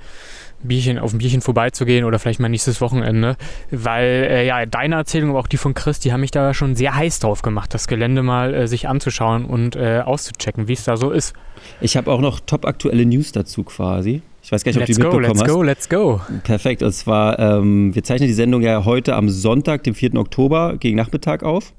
Bierchen, 0.64 1.00
auf 1.00 1.14
ein 1.14 1.20
Bierchen 1.20 1.42
vorbeizugehen 1.42 2.06
oder 2.06 2.20
vielleicht 2.20 2.40
mal 2.40 2.50
nächstes 2.50 2.82
Wochenende. 2.82 3.38
Weil 3.72 4.28
äh, 4.30 4.46
ja, 4.46 4.66
deine 4.66 4.96
Erzählung, 4.96 5.32
aber 5.32 5.40
auch 5.40 5.48
die 5.48 5.58
von 5.58 5.74
Chris, 5.74 6.00
die 6.00 6.12
haben 6.12 6.22
mich 6.22 6.32
da 6.32 6.54
schon 6.54 6.76
sehr 6.76 6.96
heiß 6.96 7.20
drauf 7.20 7.42
gemacht, 7.42 7.74
das 7.74 7.88
Gelände 7.88 8.24
mal 8.24 8.54
äh, 8.54 8.68
sich 8.68 8.88
anzuschauen 8.88 9.46
und 9.46 9.76
äh, 9.76 10.02
auszuchecken, 10.04 10.68
wie 10.68 10.74
es 10.74 10.84
da 10.84 10.98
so 10.98 11.12
ist. 11.12 11.34
Ich 11.82 11.98
habe 11.98 12.12
auch 12.12 12.22
noch 12.22 12.40
top 12.40 12.66
aktuelle 12.66 13.06
News 13.06 13.32
dazu 13.32 13.64
quasi. 13.64 14.22
Ich 14.44 14.52
weiß 14.52 14.64
gar 14.64 14.72
nicht, 14.72 14.78
ob 14.78 14.88
let's 14.88 14.98
du 14.98 15.04
die 15.04 15.10
go, 15.10 15.20
mitbekommen 15.20 15.40
let's 15.64 15.90
go, 15.90 16.18
let's 16.18 16.30
go. 16.30 16.42
Perfekt. 16.44 16.84
Und 16.84 16.92
zwar, 16.92 17.40
ähm, 17.40 17.96
wir 17.96 18.04
zeichnen 18.04 18.28
die 18.28 18.34
Sendung 18.34 18.62
ja 18.62 18.86
heute 18.86 19.16
am 19.16 19.30
Sonntag, 19.30 19.84
dem 19.84 19.96
4. 19.96 20.16
Oktober, 20.16 20.78
gegen 20.80 20.96
Nachmittag 20.96 21.44
auf. 21.44 21.74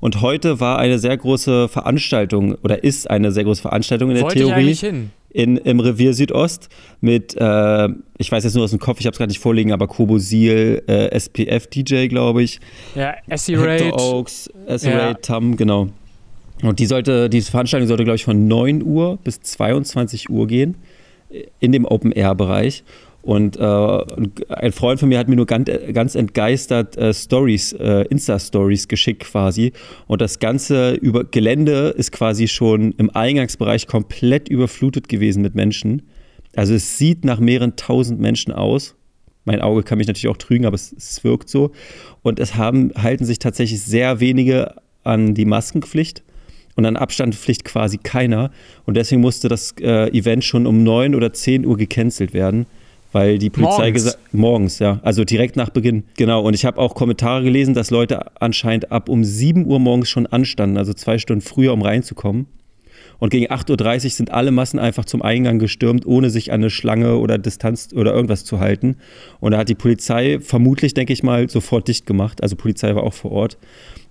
Und 0.00 0.20
heute 0.20 0.60
war 0.60 0.78
eine 0.78 0.98
sehr 0.98 1.16
große 1.16 1.68
Veranstaltung 1.68 2.56
oder 2.62 2.84
ist 2.84 3.08
eine 3.08 3.32
sehr 3.32 3.44
große 3.44 3.62
Veranstaltung 3.62 4.10
in 4.10 4.16
der 4.16 4.24
Wollte 4.24 4.36
Theorie. 4.36 4.50
Ich 4.50 4.56
eigentlich 4.58 4.80
hin. 4.80 5.10
in, 5.30 5.56
im 5.56 5.80
Revier 5.80 6.12
Südost 6.12 6.68
mit, 7.00 7.34
äh, 7.38 7.88
ich 8.18 8.30
weiß 8.30 8.44
jetzt 8.44 8.54
nur 8.54 8.64
aus 8.64 8.70
dem 8.70 8.80
Kopf, 8.80 9.00
ich 9.00 9.06
habe 9.06 9.14
es 9.14 9.18
gerade 9.18 9.30
nicht 9.30 9.40
vorliegen, 9.40 9.72
aber 9.72 9.88
Kobo 9.88 10.18
Seal, 10.18 10.82
äh, 10.86 11.08
SPF 11.18 11.68
DJ, 11.68 12.08
glaube 12.08 12.42
ich. 12.42 12.60
Ja, 12.94 13.14
Essie 13.28 13.54
Raid. 13.54 13.94
Oaks, 13.94 14.50
Essie 14.66 14.90
ja. 14.90 15.06
Raid, 15.06 15.22
Tam, 15.22 15.56
genau. 15.56 15.88
Und 16.64 16.78
die 16.78 16.86
sollte, 16.86 17.28
diese 17.28 17.50
Veranstaltung 17.50 17.86
sollte, 17.88 18.04
glaube 18.04 18.16
ich, 18.16 18.24
von 18.24 18.48
9 18.48 18.82
Uhr 18.82 19.18
bis 19.22 19.40
22 19.42 20.30
Uhr 20.30 20.46
gehen 20.46 20.76
in 21.60 21.72
dem 21.72 21.84
Open-Air-Bereich. 21.84 22.84
Und 23.20 23.58
äh, 23.58 23.60
ein 24.48 24.72
Freund 24.72 24.98
von 24.98 25.10
mir 25.10 25.18
hat 25.18 25.28
mir 25.28 25.36
nur 25.36 25.46
ganz, 25.46 25.70
ganz 25.92 26.14
entgeistert 26.14 26.96
äh, 26.96 27.12
Stories, 27.12 27.72
äh, 27.74 28.06
Insta-Stories 28.08 28.88
geschickt 28.88 29.24
quasi. 29.24 29.72
Und 30.06 30.22
das 30.22 30.38
ganze 30.38 30.92
über 30.92 31.24
Gelände 31.24 31.94
ist 31.96 32.12
quasi 32.12 32.48
schon 32.48 32.92
im 32.92 33.10
Eingangsbereich 33.10 33.86
komplett 33.86 34.48
überflutet 34.48 35.08
gewesen 35.08 35.42
mit 35.42 35.54
Menschen. 35.54 36.02
Also 36.56 36.74
es 36.74 36.96
sieht 36.96 37.26
nach 37.26 37.40
mehreren 37.40 37.76
tausend 37.76 38.20
Menschen 38.20 38.52
aus. 38.52 38.94
Mein 39.44 39.60
Auge 39.60 39.82
kann 39.82 39.98
mich 39.98 40.06
natürlich 40.06 40.28
auch 40.28 40.38
trügen, 40.38 40.64
aber 40.64 40.76
es, 40.76 40.94
es 40.96 41.24
wirkt 41.24 41.50
so. 41.50 41.72
Und 42.22 42.40
es 42.40 42.54
haben, 42.54 42.92
halten 42.94 43.26
sich 43.26 43.38
tatsächlich 43.38 43.82
sehr 43.82 44.20
wenige 44.20 44.76
an 45.02 45.34
die 45.34 45.44
Maskenpflicht 45.44 46.22
und 46.76 46.86
an 46.86 46.96
Abstandpflicht 46.96 47.64
quasi 47.64 47.98
keiner. 47.98 48.50
Und 48.84 48.96
deswegen 48.96 49.20
musste 49.20 49.48
das 49.48 49.74
äh, 49.80 50.08
Event 50.16 50.44
schon 50.44 50.66
um 50.66 50.82
9 50.82 51.14
oder 51.14 51.32
10 51.32 51.66
Uhr 51.66 51.76
gecancelt 51.76 52.34
werden 52.34 52.66
weil 53.14 53.38
die 53.38 53.48
Polizei 53.48 53.92
gesagt 53.92 54.18
morgens, 54.32 54.80
ja, 54.80 54.98
also 55.04 55.24
direkt 55.24 55.54
nach 55.54 55.70
Beginn. 55.70 56.02
Genau, 56.16 56.42
und 56.42 56.52
ich 56.52 56.64
habe 56.64 56.78
auch 56.78 56.96
Kommentare 56.96 57.44
gelesen, 57.44 57.72
dass 57.72 57.90
Leute 57.90 58.26
anscheinend 58.42 58.90
ab 58.90 59.08
um 59.08 59.22
7 59.22 59.66
Uhr 59.66 59.78
morgens 59.78 60.08
schon 60.08 60.26
anstanden, 60.26 60.76
also 60.76 60.92
zwei 60.92 61.18
Stunden 61.18 61.40
früher, 61.40 61.72
um 61.72 61.82
reinzukommen. 61.82 62.46
Und 63.18 63.30
gegen 63.30 63.46
8.30 63.46 64.04
Uhr 64.04 64.10
sind 64.10 64.30
alle 64.30 64.50
Massen 64.50 64.78
einfach 64.78 65.04
zum 65.04 65.22
Eingang 65.22 65.58
gestürmt, 65.58 66.06
ohne 66.06 66.30
sich 66.30 66.52
an 66.52 66.60
eine 66.60 66.70
Schlange 66.70 67.16
oder 67.16 67.38
Distanz 67.38 67.90
oder 67.94 68.12
irgendwas 68.12 68.44
zu 68.44 68.60
halten. 68.60 68.96
Und 69.40 69.52
da 69.52 69.58
hat 69.58 69.68
die 69.68 69.74
Polizei 69.74 70.38
vermutlich, 70.40 70.94
denke 70.94 71.12
ich 71.12 71.22
mal, 71.22 71.48
sofort 71.48 71.88
dicht 71.88 72.06
gemacht. 72.06 72.42
Also 72.42 72.56
Polizei 72.56 72.94
war 72.94 73.02
auch 73.02 73.14
vor 73.14 73.32
Ort. 73.32 73.58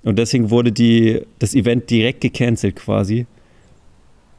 Und 0.03 0.19
deswegen 0.19 0.49
wurde 0.49 0.71
die, 0.71 1.21
das 1.39 1.55
Event 1.55 1.89
direkt 1.89 2.21
gecancelt 2.21 2.75
quasi. 2.75 3.25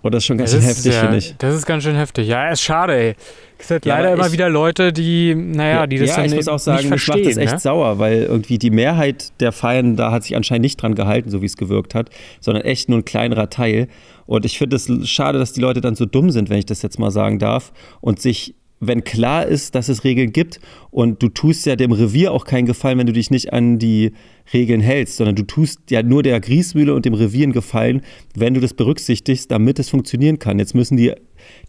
Und 0.05 0.13
das 0.13 0.23
ist 0.23 0.27
schon 0.27 0.37
ganz 0.37 0.51
schön 0.51 0.61
heftig, 0.61 0.93
ja, 0.93 1.01
finde 1.01 1.17
ich. 1.17 1.35
Das 1.39 1.55
ist 1.55 1.65
ganz 1.65 1.83
schön 1.83 1.97
heftig. 1.97 2.29
Ja, 2.29 2.51
ist 2.51 2.61
schade, 2.61 2.95
ey. 2.95 3.15
Es 3.57 3.69
gibt 3.69 3.87
ja, 3.87 3.97
leider 3.97 4.13
immer 4.13 4.31
wieder 4.33 4.51
Leute, 4.51 4.93
die, 4.93 5.35
naja, 5.35 5.87
die 5.87 5.97
das 5.97 6.11
ja, 6.11 6.17
dann 6.17 6.27
ich 6.27 6.35
muss 6.35 6.47
auch 6.47 6.59
sagen, 6.59 6.81
nicht 6.81 6.89
verstehen. 6.89 7.17
Mich 7.17 7.27
macht 7.29 7.37
das 7.37 7.43
echt 7.43 7.53
ne? 7.55 7.59
sauer, 7.61 7.99
weil 7.99 8.25
irgendwie 8.25 8.59
die 8.59 8.69
Mehrheit 8.69 9.33
der 9.41 9.51
Feiern 9.51 9.97
da 9.97 10.13
hat 10.13 10.25
sich 10.25 10.37
anscheinend 10.37 10.65
nicht 10.65 10.77
dran 10.77 10.95
gehalten, 10.95 11.31
so 11.31 11.41
wie 11.41 11.47
es 11.47 11.57
gewirkt 11.57 11.95
hat, 11.95 12.11
sondern 12.41 12.65
echt 12.65 12.91
nur 12.91 12.99
ein 12.99 13.07
kleinerer 13.07 13.49
Teil. 13.49 13.89
Und 14.27 14.45
ich 14.45 14.59
finde 14.59 14.77
es 14.77 14.91
schade, 15.09 15.39
dass 15.39 15.55
die 15.55 15.63
Leute 15.63 15.81
dann 15.81 15.95
so 15.95 16.05
dumm 16.05 16.31
sind, 16.31 16.51
wenn 16.51 16.59
ich 16.59 16.67
das 16.67 16.83
jetzt 16.83 16.99
mal 16.99 17.11
sagen 17.11 17.39
darf, 17.39 17.73
und 18.03 18.21
sich 18.21 18.55
wenn 18.81 19.05
klar 19.05 19.47
ist, 19.47 19.75
dass 19.75 19.89
es 19.89 20.05
Regeln 20.05 20.33
gibt 20.33 20.61
und 20.91 21.23
du 21.23 21.29
tust 21.29 21.65
ja 21.67 21.77
dem 21.77 21.93
Revier 21.93 22.33
auch 22.33 22.45
keinen 22.45 22.67
Gefallen, 22.67 22.99
wenn 22.99 23.07
du 23.07 23.13
dich 23.13 23.31
nicht 23.31 23.53
an 23.53 23.79
die 23.79 24.13
Regeln 24.53 24.81
hältst, 24.81 25.17
sondern 25.17 25.37
du 25.37 25.45
tust 25.45 25.91
ja 25.91 26.03
nur 26.03 26.23
der 26.23 26.41
Griesmühle 26.41 26.95
und 26.95 27.05
dem 27.05 27.15
Revier 27.15 27.45
einen 27.45 27.53
Gefallen, 27.53 28.03
wenn 28.35 28.55
du 28.55 28.61
das 28.61 28.75
berücksichtigst, 28.75 29.51
damit 29.51 29.79
es 29.79 29.89
funktionieren 29.89 30.39
kann. 30.39 30.59
Jetzt 30.59 30.75
müssen 30.75 30.97
die 30.97 31.13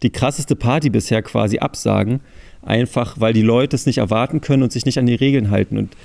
die 0.02 0.10
krasseste 0.10 0.56
Party 0.56 0.90
bisher 0.90 1.22
quasi 1.22 1.58
absagen, 1.58 2.20
einfach 2.62 3.20
weil 3.20 3.32
die 3.32 3.42
Leute 3.42 3.76
es 3.76 3.86
nicht 3.86 3.98
erwarten 3.98 4.40
können 4.40 4.62
und 4.62 4.72
sich 4.72 4.86
nicht 4.86 4.98
an 4.98 5.06
die 5.06 5.14
Regeln 5.14 5.50
halten. 5.50 5.78
Und 5.78 5.96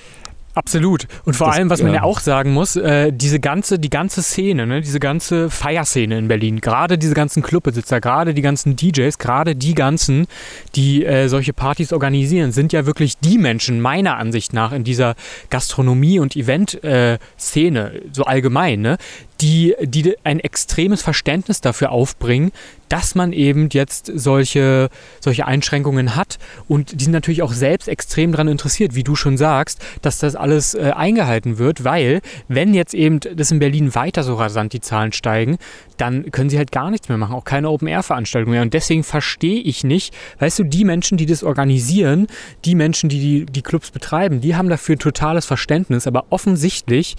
Absolut. 0.54 1.08
Und 1.24 1.36
vor 1.36 1.48
das, 1.48 1.58
allem, 1.58 1.70
was 1.70 1.82
man 1.82 1.94
ja 1.94 2.04
auch 2.04 2.20
sagen 2.20 2.52
muss, 2.52 2.76
äh, 2.76 3.12
diese 3.14 3.40
ganze, 3.40 3.80
die 3.80 3.90
ganze 3.90 4.22
Szene, 4.22 4.68
ne, 4.68 4.82
diese 4.82 5.00
ganze 5.00 5.50
Feierszene 5.50 6.18
in 6.18 6.28
Berlin, 6.28 6.60
gerade 6.60 6.98
diese 6.98 7.14
ganzen 7.14 7.42
Clubbesitzer, 7.42 8.02
gerade 8.02 8.34
die 8.34 8.42
ganzen 8.42 8.76
DJs, 8.76 9.18
gerade 9.18 9.56
die 9.56 9.74
ganzen, 9.74 10.28
die 10.76 11.06
äh, 11.06 11.28
solche 11.30 11.54
Partys 11.54 11.94
organisieren, 11.94 12.52
sind 12.52 12.74
ja 12.74 12.86
wirklich 12.86 13.18
die 13.20 13.38
Menschen, 13.38 13.80
meiner 13.80 14.18
Ansicht 14.18 14.54
nach, 14.54 14.74
in 14.74 14.84
dieser 14.84 15.16
Gastronomie- 15.50 16.20
und 16.20 16.36
Event-Szene, 16.36 17.94
äh, 17.94 18.02
so 18.12 18.24
allgemein, 18.24 18.82
ne, 18.82 18.98
die, 19.42 19.76
die 19.82 20.16
ein 20.24 20.40
extremes 20.40 21.02
Verständnis 21.02 21.62
dafür 21.62 21.92
aufbringen, 21.92 22.52
dass 22.90 23.16
man 23.16 23.32
eben 23.32 23.70
jetzt 23.72 24.12
solche, 24.14 24.90
solche 25.22 25.48
Einschränkungen 25.48 26.16
hat. 26.16 26.40
Und 26.68 27.00
die 27.00 27.06
sind 27.06 27.14
natürlich 27.14 27.42
auch 27.42 27.54
selbst 27.54 27.88
extrem 27.88 28.34
daran 28.34 28.50
interessiert, 28.50 28.96
wie 28.96 29.04
du 29.04 29.16
schon 29.16 29.38
sagst, 29.38 29.82
dass 30.02 30.20
das 30.20 30.36
alles 30.36 30.74
äh, 30.74 30.92
eingehalten 30.94 31.58
wird, 31.58 31.86
weil 31.86 32.22
wenn 32.50 32.74
jetzt 32.74 32.94
eben 32.94 33.20
das 33.20 33.52
in 33.52 33.60
Berlin 33.60 33.96
weiter 33.96 34.24
so 34.24 34.36
rasant 34.36 34.74
die 34.74 34.82
Zahlen 34.82 35.14
steigen, 35.14 35.58
dann 35.98 36.32
können 36.32 36.50
sie 36.50 36.58
halt 36.58 36.72
gar 36.72 36.92
nichts 36.92 37.08
mehr 37.08 37.18
machen, 37.18 37.34
auch 37.34 37.46
keine 37.46 37.70
Open-Air-Veranstaltungen 37.70 38.54
mehr. 38.54 38.62
Und 38.62 38.74
deswegen 38.74 39.04
verstehe 39.04 39.62
ich 39.62 39.84
nicht, 39.84 40.14
weißt 40.40 40.60
du, 40.60 40.64
die 40.66 40.84
Menschen, 40.84 41.18
die 41.18 41.26
das 41.26 41.44
organisieren, 41.44 42.28
die 42.66 42.76
Menschen, 42.76 43.08
die, 43.08 43.46
die 43.46 43.46
die 43.46 43.62
Clubs 43.62 43.92
betreiben, 43.92 44.42
die 44.42 44.56
haben 44.56 44.70
dafür 44.70 44.98
totales 44.98 45.46
Verständnis, 45.46 46.08
aber 46.08 46.26
offensichtlich 46.30 47.16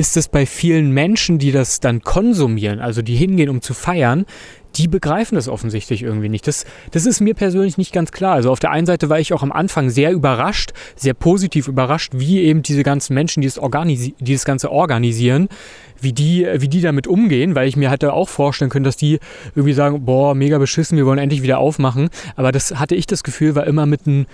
ist 0.00 0.16
es 0.16 0.28
bei 0.28 0.46
vielen 0.46 0.92
Menschen, 0.92 1.38
die 1.38 1.52
das 1.52 1.78
dann 1.78 2.00
konsumieren, 2.00 2.80
also 2.80 3.02
die 3.02 3.16
hingehen, 3.16 3.50
um 3.50 3.60
zu 3.60 3.74
feiern, 3.74 4.24
die 4.76 4.88
begreifen 4.88 5.34
das 5.34 5.46
offensichtlich 5.46 6.02
irgendwie 6.02 6.30
nicht. 6.30 6.46
Das, 6.46 6.64
das 6.92 7.04
ist 7.04 7.20
mir 7.20 7.34
persönlich 7.34 7.76
nicht 7.76 7.92
ganz 7.92 8.10
klar. 8.10 8.32
Also 8.32 8.50
auf 8.50 8.60
der 8.60 8.70
einen 8.70 8.86
Seite 8.86 9.10
war 9.10 9.20
ich 9.20 9.34
auch 9.34 9.42
am 9.42 9.52
Anfang 9.52 9.90
sehr 9.90 10.10
überrascht, 10.12 10.72
sehr 10.96 11.12
positiv 11.12 11.68
überrascht, 11.68 12.12
wie 12.16 12.40
eben 12.40 12.62
diese 12.62 12.82
ganzen 12.82 13.12
Menschen, 13.12 13.42
die 13.42 13.48
das, 13.48 13.58
organisi 13.58 14.14
die 14.20 14.32
das 14.32 14.46
Ganze 14.46 14.72
organisieren, 14.72 15.48
wie 16.00 16.14
die, 16.14 16.46
wie 16.56 16.68
die 16.68 16.80
damit 16.80 17.06
umgehen, 17.06 17.54
weil 17.54 17.68
ich 17.68 17.76
mir 17.76 17.90
hatte 17.90 18.14
auch 18.14 18.30
vorstellen 18.30 18.70
können, 18.70 18.84
dass 18.84 18.96
die 18.96 19.18
irgendwie 19.54 19.74
sagen, 19.74 20.06
boah, 20.06 20.34
mega 20.34 20.56
beschissen, 20.56 20.96
wir 20.96 21.04
wollen 21.04 21.18
endlich 21.18 21.42
wieder 21.42 21.58
aufmachen. 21.58 22.08
Aber 22.36 22.52
das 22.52 22.76
hatte 22.76 22.94
ich 22.94 23.06
das 23.06 23.22
Gefühl, 23.22 23.54
war 23.54 23.66
immer 23.66 23.84
mit 23.84 24.06
einem 24.06 24.24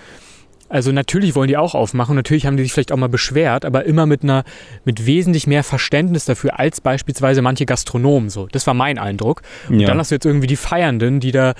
also 0.69 0.93
natürlich 0.93 1.35
wollen 1.35 1.49
die 1.49 1.57
auch 1.57 1.75
aufmachen, 1.75 2.17
natürlich 2.17 2.47
haben 2.47 2.57
die 2.57 2.63
sich 2.63 2.73
vielleicht 2.73 2.93
auch 2.93 2.97
mal 2.97 3.09
beschwert, 3.09 3.65
aber 3.65 3.85
immer 3.85 4.07
mit 4.07 4.23
einer, 4.23 4.45
mit 4.85 5.07
wesentlich 5.07 5.47
mehr 5.47 5.63
Verständnis 5.63 6.25
dafür 6.25 6.59
als 6.59 6.81
beispielsweise 6.81 7.43
manche 7.43 7.67
Gastronomen 7.67 8.31
so. 8.31 8.49
Das 8.51 8.67
war 8.67 8.75
mein 8.75 8.99
Eindruck. 8.99 9.43
Und 9.69 9.81
ja. 9.81 9.87
dann 9.87 9.99
hast 9.99 10.11
du 10.11 10.17
jetzt 10.17 10.27
irgendwie 10.27 10.47
die 10.47 10.57
Feiernden, 10.57 11.21
die 11.21 11.33
da 11.33 11.55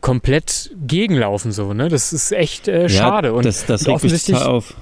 komplett 0.00 0.70
gegenlaufen 0.86 1.52
so, 1.52 1.74
ne? 1.74 1.88
Das 1.88 2.12
ist 2.12 2.32
echt 2.32 2.68
äh, 2.68 2.88
schade. 2.88 3.28
Ja, 3.28 3.34
und, 3.34 3.44
das, 3.44 3.66
das 3.66 3.86
und 3.86 3.94
offensichtlich 3.94 4.38
auf. 4.38 4.74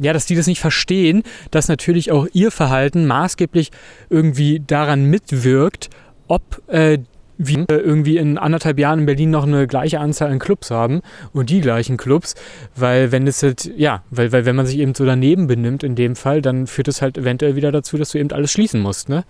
Ja, 0.00 0.12
dass 0.12 0.26
die 0.26 0.34
das 0.34 0.46
nicht 0.46 0.60
verstehen, 0.60 1.22
dass 1.50 1.68
natürlich 1.68 2.12
auch 2.12 2.26
ihr 2.32 2.50
Verhalten 2.50 3.06
maßgeblich 3.06 3.70
irgendwie 4.10 4.60
daran 4.66 5.04
mitwirkt, 5.06 5.88
ob 6.28 6.62
äh, 6.68 6.98
wir 7.38 7.66
irgendwie 7.68 8.16
in 8.16 8.38
anderthalb 8.38 8.78
Jahren 8.78 9.00
in 9.00 9.06
Berlin 9.06 9.30
noch 9.30 9.46
eine 9.46 9.66
gleiche 9.66 10.00
Anzahl 10.00 10.30
an 10.30 10.38
Clubs 10.38 10.70
haben 10.70 11.02
und 11.32 11.50
die 11.50 11.60
gleichen 11.60 11.96
Clubs, 11.96 12.34
weil 12.74 13.12
wenn 13.12 13.26
es 13.26 13.42
halt, 13.42 13.70
ja, 13.76 14.02
weil, 14.10 14.32
weil 14.32 14.46
wenn 14.46 14.56
man 14.56 14.66
sich 14.66 14.78
eben 14.78 14.94
so 14.94 15.04
daneben 15.04 15.46
benimmt 15.46 15.82
in 15.82 15.94
dem 15.94 16.16
Fall, 16.16 16.42
dann 16.42 16.66
führt 16.66 16.88
es 16.88 17.02
halt 17.02 17.18
eventuell 17.18 17.56
wieder 17.56 17.72
dazu, 17.72 17.96
dass 17.98 18.10
du 18.10 18.18
eben 18.18 18.32
alles 18.32 18.52
schließen 18.52 18.80
musst, 18.80 19.08
ne? 19.08 19.24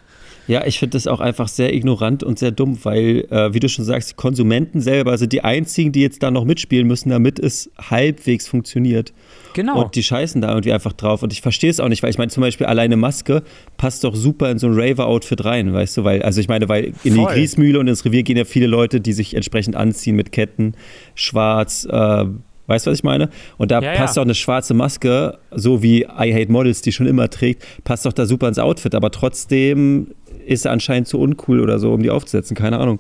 Ja, 0.49 0.65
ich 0.67 0.79
finde 0.79 0.97
das 0.97 1.07
auch 1.07 1.21
einfach 1.21 1.49
sehr 1.49 1.75
ignorant 1.75 2.23
und 2.23 2.39
sehr 2.39 2.51
dumm, 2.51 2.79
weil, 2.85 3.27
äh, 3.31 3.53
wie 3.53 3.61
du 3.61 3.69
schon 3.69 3.85
sagst, 3.85 4.11
die 4.11 4.15
Konsumenten 4.15 4.81
selber 4.81 5.19
sind 5.19 5.33
die 5.33 5.43
einzigen, 5.43 5.93
die 5.93 6.01
jetzt 6.01 6.23
da 6.23 6.31
noch 6.31 6.45
mitspielen 6.45 6.87
müssen, 6.87 7.11
damit 7.11 7.39
es 7.39 7.71
halbwegs 7.79 8.47
funktioniert. 8.47 9.13
Genau. 9.55 9.83
Und 9.83 9.95
die 9.95 10.03
scheißen 10.03 10.41
da 10.43 10.51
irgendwie 10.51 10.73
einfach 10.73 10.93
drauf. 10.93 11.23
Und 11.23 11.33
ich 11.33 11.41
verstehe 11.41 11.71
es 11.71 11.81
auch 11.81 11.89
nicht, 11.89 12.03
weil 12.03 12.11
ich 12.11 12.19
meine, 12.19 12.31
zum 12.31 12.43
Beispiel 12.43 12.67
alleine 12.67 12.97
Maske 12.97 13.43
passt 13.77 14.05
doch 14.05 14.15
super 14.15 14.51
in 14.51 14.59
so 14.59 14.67
ein 14.67 14.75
Raver-Outfit 14.75 15.45
rein, 15.45 15.73
weißt 15.73 15.97
du? 15.97 16.05
Weil, 16.05 16.23
also 16.23 16.41
ich 16.41 16.49
meine, 16.49 16.69
weil 16.69 16.93
in 17.05 17.15
Voll. 17.15 17.27
die 17.27 17.41
Griesmühle 17.41 17.81
und 17.81 17.89
ins 17.89 18.05
Revier 18.05 18.23
gehen 18.23 18.37
ja 18.37 18.45
viele 18.45 18.67
Leute, 18.67 19.01
die 19.01 19.15
sich 19.15 19.35
entsprechend 19.35 19.75
anziehen 19.75 20.15
mit 20.15 20.31
Ketten, 20.31 20.75
schwarz, 21.15 21.89
äh, 21.91 22.27
Weißt 22.67 22.87
du, 22.87 22.91
was 22.91 22.99
ich 22.99 23.05
meine? 23.05 23.31
Und 23.59 23.71
da 23.71 23.81
ja, 23.81 23.95
passt 23.95 24.17
ja. 24.17 24.23
auch 24.23 24.27
eine 24.27 24.35
schwarze 24.35 24.75
Maske, 24.75 25.39
so 25.53 25.83
wie 25.83 26.03
I 26.03 26.35
Hate 26.35 26.51
Models, 26.51 26.83
die 26.83 26.93
schon 26.93 27.07
immer 27.07 27.31
trägt, 27.31 27.65
passt 27.85 28.07
doch 28.07 28.13
da 28.13 28.27
super 28.27 28.49
ins 28.49 28.59
Outfit. 28.59 28.95
Aber 28.95 29.11
trotzdem 29.11 30.09
ist 30.47 30.65
er 30.65 30.73
anscheinend 30.73 31.09
zu 31.09 31.21
uncool 31.21 31.61
oder 31.61 31.79
so, 31.79 31.93
um 31.93 32.03
die 32.03 32.11
aufzusetzen. 32.11 32.57
Keine 32.57 32.79
Ahnung. 32.79 32.99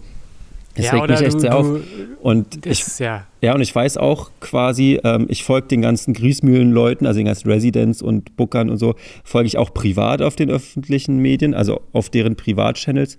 Das 0.76 0.86
ja, 0.86 0.92
regt 0.92 1.08
mich 1.08 1.20
echt 1.22 1.34
du, 1.34 1.40
sehr 1.40 1.56
auf. 1.56 1.80
Und 2.20 2.66
ich, 2.66 2.98
ja. 2.98 3.26
ja, 3.40 3.54
und 3.54 3.62
ich 3.62 3.74
weiß 3.74 3.96
auch 3.96 4.30
quasi, 4.40 5.00
ähm, 5.04 5.26
ich 5.30 5.42
folge 5.42 5.68
den 5.68 5.80
ganzen 5.80 6.12
Griesmühlen-Leuten, 6.12 7.06
also 7.06 7.18
den 7.18 7.26
ganzen 7.26 7.50
Residents 7.50 8.02
und 8.02 8.36
Bookern 8.36 8.68
und 8.68 8.76
so, 8.76 8.94
folge 9.24 9.46
ich 9.46 9.56
auch 9.56 9.72
privat 9.72 10.20
auf 10.20 10.36
den 10.36 10.50
öffentlichen 10.50 11.16
Medien, 11.18 11.54
also 11.54 11.80
auf 11.92 12.10
deren 12.10 12.36
Privatchannels. 12.36 13.16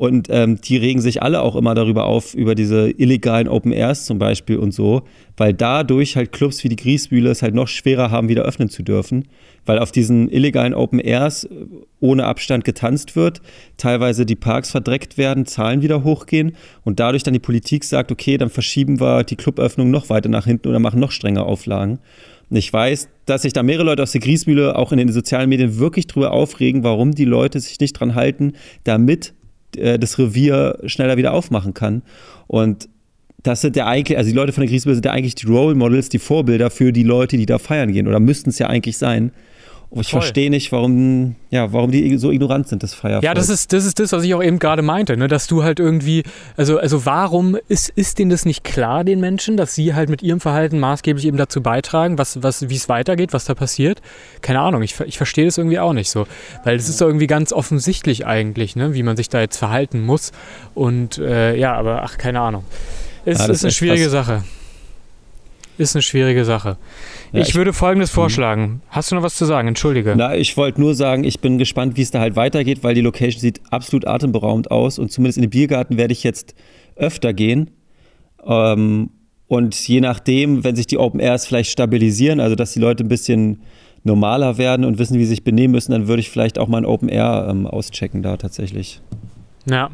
Und 0.00 0.28
ähm, 0.30 0.58
die 0.62 0.78
regen 0.78 1.02
sich 1.02 1.22
alle 1.22 1.42
auch 1.42 1.56
immer 1.56 1.74
darüber 1.74 2.06
auf, 2.06 2.32
über 2.32 2.54
diese 2.54 2.88
illegalen 2.88 3.48
Open 3.48 3.70
Airs 3.70 4.06
zum 4.06 4.18
Beispiel 4.18 4.56
und 4.56 4.72
so, 4.72 5.02
weil 5.36 5.52
dadurch 5.52 6.16
halt 6.16 6.32
Clubs 6.32 6.64
wie 6.64 6.70
die 6.70 6.76
Griesmühle 6.76 7.28
es 7.28 7.42
halt 7.42 7.54
noch 7.54 7.68
schwerer 7.68 8.10
haben, 8.10 8.30
wieder 8.30 8.44
öffnen 8.44 8.70
zu 8.70 8.82
dürfen 8.82 9.24
weil 9.66 9.78
auf 9.78 9.92
diesen 9.92 10.30
illegalen 10.30 10.74
Open 10.74 10.98
Airs 10.98 11.44
äh, 11.44 11.66
ohne 12.00 12.24
Abstand 12.24 12.64
getanzt 12.64 13.16
wird, 13.16 13.40
teilweise 13.76 14.26
die 14.26 14.36
Parks 14.36 14.70
verdreckt 14.70 15.18
werden, 15.18 15.46
Zahlen 15.46 15.82
wieder 15.82 16.04
hochgehen 16.04 16.52
und 16.84 17.00
dadurch 17.00 17.22
dann 17.22 17.34
die 17.34 17.40
Politik 17.40 17.84
sagt, 17.84 18.10
okay, 18.10 18.38
dann 18.38 18.50
verschieben 18.50 19.00
wir 19.00 19.24
die 19.24 19.36
Cluböffnung 19.36 19.90
noch 19.90 20.08
weiter 20.08 20.28
nach 20.28 20.46
hinten 20.46 20.68
oder 20.68 20.78
machen 20.78 21.00
noch 21.00 21.12
strenger 21.12 21.46
Auflagen. 21.46 21.98
Und 22.48 22.56
ich 22.56 22.72
weiß, 22.72 23.08
dass 23.26 23.42
sich 23.42 23.52
da 23.52 23.62
mehrere 23.62 23.84
Leute 23.84 24.02
aus 24.02 24.12
der 24.12 24.20
Griesmühle 24.20 24.74
auch 24.74 24.90
in 24.90 24.98
den 24.98 25.12
sozialen 25.12 25.48
Medien 25.48 25.78
wirklich 25.78 26.08
drüber 26.08 26.32
aufregen, 26.32 26.82
warum 26.82 27.12
die 27.12 27.24
Leute 27.24 27.60
sich 27.60 27.78
nicht 27.78 27.92
dran 27.92 28.16
halten, 28.16 28.54
damit 28.82 29.34
äh, 29.76 29.98
das 29.98 30.18
Revier 30.18 30.78
schneller 30.86 31.16
wieder 31.16 31.32
aufmachen 31.32 31.74
kann. 31.74 32.02
Und 32.46 32.88
das 33.42 33.60
sind 33.60 33.76
ja 33.76 33.86
eigentlich, 33.86 34.18
also 34.18 34.28
die 34.28 34.36
Leute 34.36 34.52
von 34.52 34.62
der 34.62 34.70
Griesbühne 34.70 34.94
sind 34.94 35.06
ja 35.06 35.12
eigentlich 35.12 35.34
die 35.34 35.46
Role 35.46 35.74
Models, 35.74 36.08
die 36.08 36.18
Vorbilder 36.18 36.70
für 36.70 36.92
die 36.92 37.02
Leute, 37.02 37.36
die 37.36 37.46
da 37.46 37.58
feiern 37.58 37.92
gehen. 37.92 38.06
Oder 38.06 38.20
müssten 38.20 38.50
es 38.50 38.58
ja 38.58 38.66
eigentlich 38.66 38.98
sein. 38.98 39.32
Und 39.90 40.02
ich 40.02 40.10
verstehe 40.10 40.50
nicht, 40.50 40.70
warum, 40.70 41.34
ja, 41.50 41.72
warum 41.72 41.90
die 41.90 42.16
so 42.16 42.30
ignorant 42.30 42.68
sind, 42.68 42.84
das 42.84 42.94
Feiervolk. 42.94 43.24
Ja, 43.24 43.34
das 43.34 43.48
ist, 43.48 43.72
das 43.72 43.84
ist 43.84 43.98
das, 43.98 44.12
was 44.12 44.22
ich 44.22 44.32
auch 44.34 44.42
eben 44.42 44.60
gerade 44.60 44.82
meinte, 44.82 45.16
ne? 45.16 45.26
dass 45.26 45.48
du 45.48 45.64
halt 45.64 45.80
irgendwie, 45.80 46.22
also, 46.56 46.78
also 46.78 47.06
warum 47.06 47.58
ist, 47.66 47.88
ist 47.88 48.20
denen 48.20 48.30
das 48.30 48.44
nicht 48.44 48.62
klar, 48.62 49.02
den 49.02 49.18
Menschen, 49.18 49.56
dass 49.56 49.74
sie 49.74 49.92
halt 49.92 50.08
mit 50.08 50.22
ihrem 50.22 50.38
Verhalten 50.38 50.78
maßgeblich 50.78 51.26
eben 51.26 51.36
dazu 51.36 51.60
beitragen, 51.60 52.18
was, 52.18 52.40
was, 52.40 52.68
wie 52.68 52.76
es 52.76 52.88
weitergeht, 52.88 53.32
was 53.32 53.46
da 53.46 53.56
passiert? 53.56 54.00
Keine 54.42 54.60
Ahnung, 54.60 54.82
ich, 54.82 55.00
ich 55.00 55.16
verstehe 55.16 55.46
das 55.46 55.58
irgendwie 55.58 55.80
auch 55.80 55.92
nicht 55.92 56.08
so. 56.08 56.28
Weil 56.62 56.76
es 56.76 56.88
ist 56.88 57.00
doch 57.00 57.08
irgendwie 57.08 57.26
ganz 57.26 57.52
offensichtlich 57.52 58.24
eigentlich, 58.24 58.76
ne? 58.76 58.94
wie 58.94 59.02
man 59.02 59.16
sich 59.16 59.28
da 59.28 59.40
jetzt 59.40 59.56
verhalten 59.56 60.02
muss. 60.02 60.30
Und 60.72 61.18
äh, 61.18 61.56
ja, 61.56 61.74
aber 61.74 62.04
ach, 62.04 62.16
keine 62.16 62.40
Ahnung. 62.40 62.64
Es 63.24 63.38
ja, 63.40 63.46
ist 63.46 63.64
eine 63.64 63.72
schwierige 63.72 64.04
krass. 64.04 64.12
Sache. 64.12 64.44
Ist 65.78 65.96
eine 65.96 66.02
schwierige 66.02 66.44
Sache. 66.44 66.76
Ja, 67.32 67.40
ich, 67.40 67.50
ich, 67.50 67.54
würde 67.54 67.72
Folgendes 67.72 68.12
mhm. 68.12 68.14
vorschlagen. 68.14 68.82
Hast 68.88 69.10
du 69.10 69.14
noch 69.14 69.22
was 69.22 69.36
zu 69.36 69.44
sagen? 69.44 69.68
Entschuldige. 69.68 70.14
Na, 70.16 70.34
ich 70.34 70.56
wollte 70.56 70.80
nur 70.80 70.94
sagen, 70.94 71.24
ich 71.24 71.40
bin 71.40 71.58
gespannt, 71.58 71.96
wie 71.96 72.02
es 72.02 72.10
da 72.10 72.20
halt 72.20 72.36
weitergeht, 72.36 72.82
weil 72.82 72.94
die 72.94 73.00
Location 73.00 73.40
sieht 73.40 73.60
absolut 73.70 74.06
atemberaubend 74.06 74.70
aus 74.70 74.98
und 74.98 75.12
zumindest 75.12 75.38
in 75.38 75.42
den 75.42 75.50
Biergarten 75.50 75.96
werde 75.96 76.12
ich 76.12 76.24
jetzt 76.24 76.54
öfter 76.96 77.32
gehen. 77.32 77.70
Ähm, 78.44 79.10
und 79.46 79.74
je 79.88 80.00
nachdem, 80.00 80.64
wenn 80.64 80.76
sich 80.76 80.86
die 80.86 80.98
Open 80.98 81.20
Airs 81.20 81.46
vielleicht 81.46 81.70
stabilisieren, 81.70 82.40
also 82.40 82.54
dass 82.54 82.72
die 82.72 82.80
Leute 82.80 83.04
ein 83.04 83.08
bisschen 83.08 83.62
normaler 84.04 84.58
werden 84.58 84.84
und 84.84 84.98
wissen, 84.98 85.18
wie 85.18 85.24
sie 85.24 85.30
sich 85.30 85.44
benehmen 85.44 85.72
müssen, 85.72 85.92
dann 85.92 86.08
würde 86.08 86.20
ich 86.20 86.30
vielleicht 86.30 86.58
auch 86.58 86.68
mal 86.68 86.78
ein 86.78 86.86
Open 86.86 87.08
Air 87.08 87.48
ähm, 87.50 87.66
auschecken 87.66 88.22
da 88.22 88.36
tatsächlich. 88.36 89.00
Ja, 89.68 89.90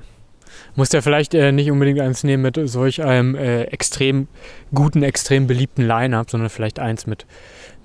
muss 0.75 0.93
ja 0.93 1.01
vielleicht 1.01 1.35
äh, 1.35 1.53
nicht 1.53 1.71
unbedingt 1.71 2.01
eins 2.01 2.25
nehmen 2.25 2.43
mit 2.43 2.59
solch 2.65 3.03
einem 3.03 3.35
äh, 3.35 3.65
extrem 3.65 4.29
guten, 4.75 5.03
extrem 5.03 5.47
beliebten 5.47 5.87
Line-Up, 5.87 6.31
sondern 6.31 6.51
vielleicht 6.51 6.79
eins 6.79 7.07
mit 7.07 7.27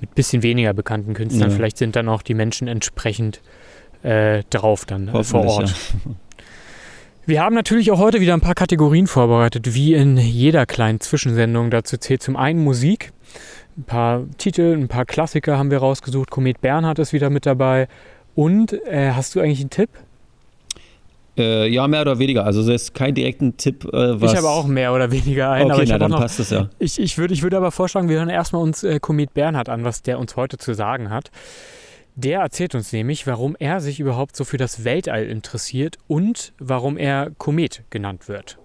mit 0.01 0.15
bisschen 0.15 0.43
weniger 0.43 0.73
bekannten 0.73 1.13
Künstlern. 1.13 1.51
Ja. 1.51 1.55
Vielleicht 1.55 1.77
sind 1.77 1.95
dann 1.95 2.09
auch 2.09 2.23
die 2.23 2.33
Menschen 2.33 2.67
entsprechend 2.67 3.41
äh, 4.03 4.43
drauf 4.49 4.85
dann 4.85 5.07
äh, 5.07 5.23
vor 5.23 5.45
Ort. 5.45 5.69
Ja. 5.69 6.11
Wir 7.27 7.41
haben 7.43 7.53
natürlich 7.53 7.91
auch 7.91 7.99
heute 7.99 8.19
wieder 8.19 8.33
ein 8.33 8.41
paar 8.41 8.55
Kategorien 8.55 9.05
vorbereitet, 9.05 9.75
wie 9.75 9.93
in 9.93 10.17
jeder 10.17 10.65
kleinen 10.65 10.99
Zwischensendung. 10.99 11.69
Dazu 11.69 11.97
zählt 11.97 12.23
zum 12.23 12.35
einen 12.35 12.63
Musik, 12.63 13.13
ein 13.77 13.83
paar 13.83 14.23
Titel, 14.39 14.73
ein 14.73 14.87
paar 14.87 15.05
Klassiker 15.05 15.57
haben 15.57 15.69
wir 15.69 15.77
rausgesucht. 15.77 16.31
Komet 16.31 16.61
Bernhard 16.61 16.97
ist 16.97 17.13
wieder 17.13 17.29
mit 17.29 17.45
dabei. 17.45 17.87
Und 18.33 18.73
äh, 18.87 19.11
hast 19.11 19.35
du 19.35 19.39
eigentlich 19.39 19.61
einen 19.61 19.69
Tipp? 19.69 19.89
Äh, 21.37 21.67
ja, 21.69 21.87
mehr 21.87 22.01
oder 22.01 22.19
weniger. 22.19 22.45
Also 22.45 22.61
das 22.61 22.83
ist 22.83 22.93
kein 22.93 23.15
direkten 23.15 23.55
Tipp. 23.57 23.87
Äh, 23.91 24.15
ich 24.15 24.35
habe 24.35 24.49
auch 24.49 24.67
mehr 24.67 24.93
oder 24.93 25.11
weniger 25.11 25.51
einen. 25.51 25.65
Okay, 25.65 25.73
aber 25.73 25.83
ich 25.83 25.89
na, 25.89 25.97
dann 25.97 26.11
noch, 26.11 26.19
passt 26.19 26.39
es 26.39 26.49
ja. 26.49 26.69
Ich, 26.79 26.99
ich 26.99 27.17
würde 27.17 27.33
ich 27.33 27.41
würd 27.41 27.53
aber 27.53 27.71
vorschlagen, 27.71 28.09
wir 28.09 28.17
hören 28.17 28.29
erstmal 28.29 28.61
uns 28.61 28.83
äh, 28.83 28.99
Komet 28.99 29.33
Bernhard 29.33 29.69
an, 29.69 29.83
was 29.85 30.01
der 30.01 30.19
uns 30.19 30.35
heute 30.35 30.57
zu 30.57 30.73
sagen 30.73 31.09
hat. 31.09 31.31
Der 32.15 32.41
erzählt 32.41 32.75
uns 32.75 32.91
nämlich, 32.91 33.25
warum 33.25 33.55
er 33.57 33.79
sich 33.79 34.01
überhaupt 34.01 34.35
so 34.35 34.43
für 34.43 34.57
das 34.57 34.83
Weltall 34.83 35.25
interessiert 35.25 35.97
und 36.07 36.51
warum 36.59 36.97
er 36.97 37.31
Komet 37.37 37.83
genannt 37.89 38.27
wird. 38.27 38.57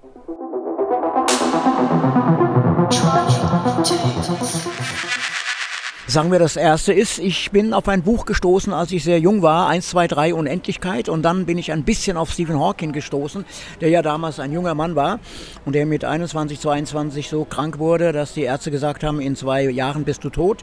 Sagen 6.08 6.30
wir, 6.30 6.38
das 6.38 6.54
erste 6.54 6.92
ist, 6.92 7.18
ich 7.18 7.50
bin 7.50 7.74
auf 7.74 7.88
ein 7.88 8.02
Buch 8.02 8.26
gestoßen, 8.26 8.72
als 8.72 8.92
ich 8.92 9.02
sehr 9.02 9.18
jung 9.18 9.42
war, 9.42 9.66
1, 9.66 9.88
2, 9.88 10.06
3 10.06 10.34
Unendlichkeit. 10.34 11.08
Und 11.08 11.22
dann 11.22 11.46
bin 11.46 11.58
ich 11.58 11.72
ein 11.72 11.82
bisschen 11.82 12.16
auf 12.16 12.30
Stephen 12.30 12.60
Hawking 12.60 12.92
gestoßen, 12.92 13.44
der 13.80 13.88
ja 13.88 14.02
damals 14.02 14.38
ein 14.38 14.52
junger 14.52 14.76
Mann 14.76 14.94
war 14.94 15.18
und 15.64 15.74
der 15.74 15.84
mit 15.84 16.04
21, 16.04 16.60
22 16.60 17.28
so 17.28 17.44
krank 17.44 17.80
wurde, 17.80 18.12
dass 18.12 18.34
die 18.34 18.42
Ärzte 18.42 18.70
gesagt 18.70 19.02
haben, 19.02 19.20
in 19.20 19.34
zwei 19.34 19.64
Jahren 19.64 20.04
bist 20.04 20.22
du 20.22 20.30
tot. 20.30 20.62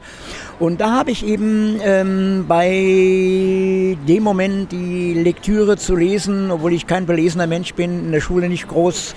Und 0.60 0.80
da 0.80 0.92
habe 0.92 1.12
ich 1.12 1.26
eben 1.26 1.78
ähm, 1.84 2.46
bei 2.48 3.98
dem 4.08 4.24
Moment 4.24 4.72
die 4.72 5.14
Lektüre 5.14 5.76
zu 5.76 5.98
lesen, 5.98 6.52
obwohl 6.52 6.72
ich 6.72 6.88
kein 6.88 7.06
belesener 7.06 7.48
Mensch 7.48 7.74
bin, 7.74 8.06
in 8.06 8.12
der 8.14 8.22
Schule 8.22 8.48
nicht 8.48 8.70
groß 8.70 9.14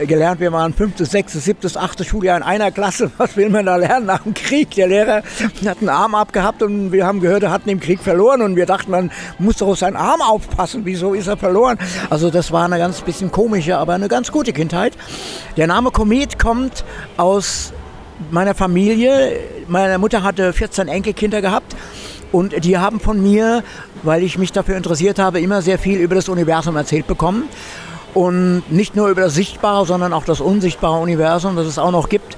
äh, 0.00 0.06
gelernt. 0.06 0.38
Wir 0.38 0.52
waren 0.52 0.72
fünftes, 0.72 1.10
sechstes, 1.10 1.46
siebtes, 1.46 1.76
achtes 1.76 2.06
Schuljahr 2.06 2.36
in 2.36 2.44
einer 2.44 2.70
Klasse. 2.70 3.10
Was 3.18 3.36
will 3.36 3.48
man 3.50 3.66
da 3.66 3.74
lernen 3.74 4.06
nach 4.06 4.22
dem 4.22 4.34
Krieg? 4.34 4.70
Der 4.76 4.86
Lehrer 4.86 5.24
hat 5.68 5.78
einen 5.80 5.88
Arm 5.88 6.14
abgehabt 6.14 6.62
und 6.62 6.92
wir 6.92 7.06
haben 7.06 7.20
gehört, 7.20 7.42
er 7.42 7.50
hat 7.50 7.66
den 7.66 7.80
Krieg 7.80 8.00
verloren 8.00 8.42
und 8.42 8.56
wir 8.56 8.66
dachten, 8.66 8.90
man 8.90 9.10
muss 9.38 9.56
doch 9.56 9.68
auf 9.68 9.78
seinen 9.78 9.96
Arm 9.96 10.22
aufpassen. 10.22 10.82
Wieso 10.84 11.14
ist 11.14 11.26
er 11.26 11.36
verloren? 11.36 11.78
Also 12.10 12.30
das 12.30 12.52
war 12.52 12.64
eine 12.64 12.78
ganz 12.78 13.00
bisschen 13.00 13.30
komische, 13.30 13.78
aber 13.78 13.94
eine 13.94 14.08
ganz 14.08 14.32
gute 14.32 14.52
Kindheit. 14.52 14.94
Der 15.56 15.66
Name 15.66 15.90
Komet 15.90 16.38
kommt 16.38 16.84
aus 17.16 17.72
meiner 18.30 18.54
Familie. 18.54 19.38
Meine 19.68 19.98
Mutter 19.98 20.22
hatte 20.22 20.52
14 20.52 20.88
Enkelkinder 20.88 21.40
gehabt 21.40 21.74
und 22.32 22.64
die 22.64 22.78
haben 22.78 23.00
von 23.00 23.22
mir, 23.22 23.62
weil 24.02 24.22
ich 24.22 24.38
mich 24.38 24.50
dafür 24.52 24.76
interessiert 24.76 25.18
habe, 25.18 25.40
immer 25.40 25.62
sehr 25.62 25.78
viel 25.78 25.98
über 25.98 26.16
das 26.16 26.28
Universum 26.28 26.76
erzählt 26.76 27.06
bekommen. 27.06 27.44
Und 28.12 28.62
nicht 28.70 28.94
nur 28.94 29.08
über 29.08 29.22
das 29.22 29.34
sichtbare, 29.34 29.86
sondern 29.86 30.12
auch 30.12 30.24
das 30.24 30.40
unsichtbare 30.40 31.00
Universum, 31.00 31.56
das 31.56 31.66
es 31.66 31.78
auch 31.78 31.90
noch 31.90 32.08
gibt. 32.08 32.36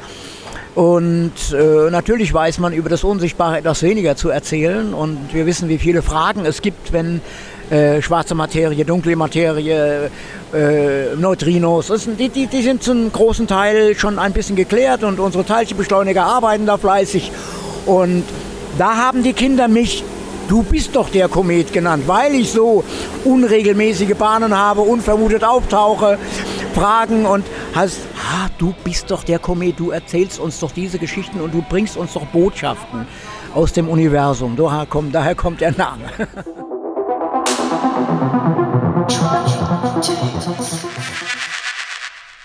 Und 0.76 1.32
äh, 1.54 1.90
natürlich 1.90 2.34
weiß 2.34 2.58
man 2.58 2.74
über 2.74 2.90
das 2.90 3.02
Unsichtbare 3.02 3.56
etwas 3.56 3.82
weniger 3.82 4.14
zu 4.14 4.28
erzählen. 4.28 4.92
Und 4.92 5.32
wir 5.32 5.46
wissen, 5.46 5.70
wie 5.70 5.78
viele 5.78 6.02
Fragen 6.02 6.44
es 6.44 6.60
gibt, 6.60 6.92
wenn 6.92 7.22
äh, 7.70 8.02
schwarze 8.02 8.34
Materie, 8.34 8.84
dunkle 8.84 9.16
Materie, 9.16 10.10
äh, 10.52 11.16
Neutrinos, 11.16 11.86
sind, 11.86 12.20
die, 12.20 12.28
die, 12.28 12.46
die 12.46 12.60
sind 12.60 12.82
zum 12.82 13.10
großen 13.10 13.46
Teil 13.46 13.94
schon 13.96 14.18
ein 14.18 14.34
bisschen 14.34 14.54
geklärt 14.54 15.02
und 15.02 15.18
unsere 15.18 15.46
Teilchenbeschleuniger 15.46 16.24
arbeiten 16.24 16.66
da 16.66 16.76
fleißig. 16.76 17.32
Und 17.86 18.24
da 18.76 18.96
haben 18.98 19.22
die 19.22 19.32
Kinder 19.32 19.68
mich 19.68 20.04
Du 20.48 20.62
bist 20.62 20.94
doch 20.94 21.08
der 21.08 21.28
Komet 21.28 21.72
genannt, 21.72 22.04
weil 22.06 22.34
ich 22.34 22.52
so 22.52 22.84
unregelmäßige 23.24 24.14
Bahnen 24.14 24.56
habe, 24.56 24.80
unvermutet 24.80 25.42
auftauche, 25.42 26.18
Fragen 26.72 27.26
und 27.26 27.44
hast, 27.74 27.98
ah, 28.16 28.48
du 28.56 28.72
bist 28.84 29.10
doch 29.10 29.24
der 29.24 29.40
Komet, 29.40 29.80
du 29.80 29.90
erzählst 29.90 30.38
uns 30.38 30.60
doch 30.60 30.70
diese 30.70 30.98
Geschichten 30.98 31.40
und 31.40 31.52
du 31.52 31.62
bringst 31.68 31.96
uns 31.96 32.12
doch 32.12 32.24
Botschaften 32.26 33.06
aus 33.54 33.72
dem 33.72 33.88
Universum. 33.88 34.54
Daher 34.56 34.86
kommt, 34.86 35.14
daher 35.14 35.34
kommt 35.34 35.60
der 35.60 35.72
Name. 35.72 36.04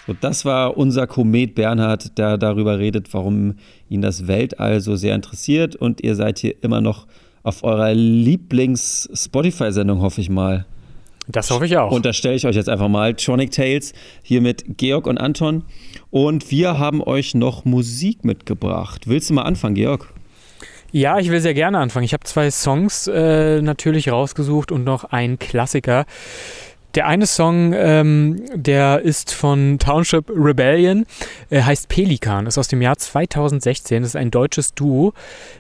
So, 0.08 0.16
das 0.20 0.46
war 0.46 0.76
unser 0.76 1.06
Komet 1.06 1.54
Bernhard, 1.54 2.18
der 2.18 2.40
darüber 2.40 2.80
redet, 2.80 3.14
warum 3.14 3.56
ihn 3.90 4.02
das 4.02 4.28
Weltall 4.28 4.82
so 4.82 4.96
sehr 4.96 5.14
interessiert. 5.14 5.76
Und 5.76 6.02
ihr 6.02 6.16
seid 6.16 6.40
hier 6.40 6.56
immer 6.64 6.82
noch 6.82 7.06
auf 7.44 7.64
eurer 7.64 7.94
Lieblings-Spotify-Sendung, 7.94 10.02
hoffe 10.02 10.22
ich 10.22 10.30
mal. 10.30 10.66
Das 11.28 11.52
hoffe 11.52 11.66
ich 11.66 11.76
auch. 11.78 11.92
Und 11.92 12.06
da 12.06 12.14
stelle 12.14 12.36
ich 12.36 12.46
euch 12.46 12.56
jetzt 12.56 12.70
einfach 12.70 12.88
mal 12.88 13.14
Tronic 13.14 13.52
Tales 13.52 13.92
hier 14.24 14.42
mit 14.42 14.78
Georg 14.78 15.08
und 15.08 15.18
Anton. 15.18 15.64
Und 16.10 16.52
wir 16.52 16.80
haben 16.80 17.02
euch 17.02 17.36
noch 17.36 17.66
Musik 17.66 18.24
mitgebracht. 18.26 19.08
Willst 19.08 19.30
du 19.30 19.36
mal 19.36 19.44
anfangen, 19.44 19.76
Georg? 19.76 20.14
Ja, 20.92 21.20
ich 21.20 21.32
will 21.32 21.40
sehr 21.40 21.54
gerne 21.54 21.78
anfangen. 21.78 22.04
Ich 22.04 22.14
habe 22.14 22.26
zwei 22.26 22.52
Songs 22.52 23.08
äh, 23.08 23.62
natürlich 23.62 24.12
rausgesucht 24.12 24.74
und 24.74 24.84
noch 24.84 25.06
einen 25.06 25.40
Klassiker. 25.40 26.06
Der 26.96 27.08
eine 27.08 27.26
Song, 27.26 27.74
ähm, 27.74 28.44
der 28.54 29.02
ist 29.02 29.34
von 29.34 29.80
Township 29.80 30.30
Rebellion, 30.30 31.06
äh, 31.50 31.62
heißt 31.62 31.88
Pelikan, 31.88 32.48
ist 32.48 32.58
aus 32.58 32.68
dem 32.68 32.82
Jahr 32.82 32.98
2016, 32.98 34.02
das 34.02 34.12
ist 34.12 34.16
ein 34.18 34.30
deutsches 34.30 34.74
Duo. 34.74 35.14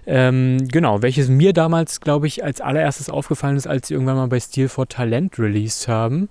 Ähm, 0.05 0.67
genau, 0.67 1.01
welches 1.01 1.29
mir 1.29 1.53
damals, 1.53 2.01
glaube 2.01 2.27
ich, 2.27 2.43
als 2.43 2.59
allererstes 2.59 3.09
aufgefallen 3.09 3.55
ist, 3.55 3.65
als 3.65 3.87
sie 3.87 3.93
irgendwann 3.93 4.17
mal 4.17 4.27
bei 4.27 4.41
Steel 4.41 4.67
for 4.67 4.89
Talent 4.89 5.39
released 5.39 5.87
haben. 5.87 6.27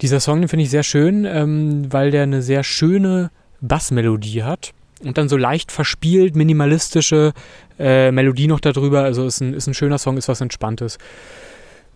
Dieser 0.00 0.20
Song, 0.20 0.40
den 0.40 0.48
finde 0.48 0.62
ich 0.62 0.70
sehr 0.70 0.84
schön, 0.84 1.24
ähm, 1.24 1.92
weil 1.92 2.12
der 2.12 2.22
eine 2.22 2.42
sehr 2.42 2.62
schöne 2.62 3.32
Bassmelodie 3.60 4.44
hat 4.44 4.72
und 5.02 5.18
dann 5.18 5.28
so 5.28 5.36
leicht 5.36 5.72
verspielt, 5.72 6.36
minimalistische 6.36 7.32
äh, 7.80 8.12
Melodie 8.12 8.46
noch 8.46 8.60
darüber. 8.60 9.02
Also 9.02 9.26
ist 9.26 9.40
ein, 9.40 9.54
ist 9.54 9.66
ein 9.66 9.74
schöner 9.74 9.98
Song, 9.98 10.16
ist 10.16 10.28
was 10.28 10.40
Entspanntes 10.40 10.98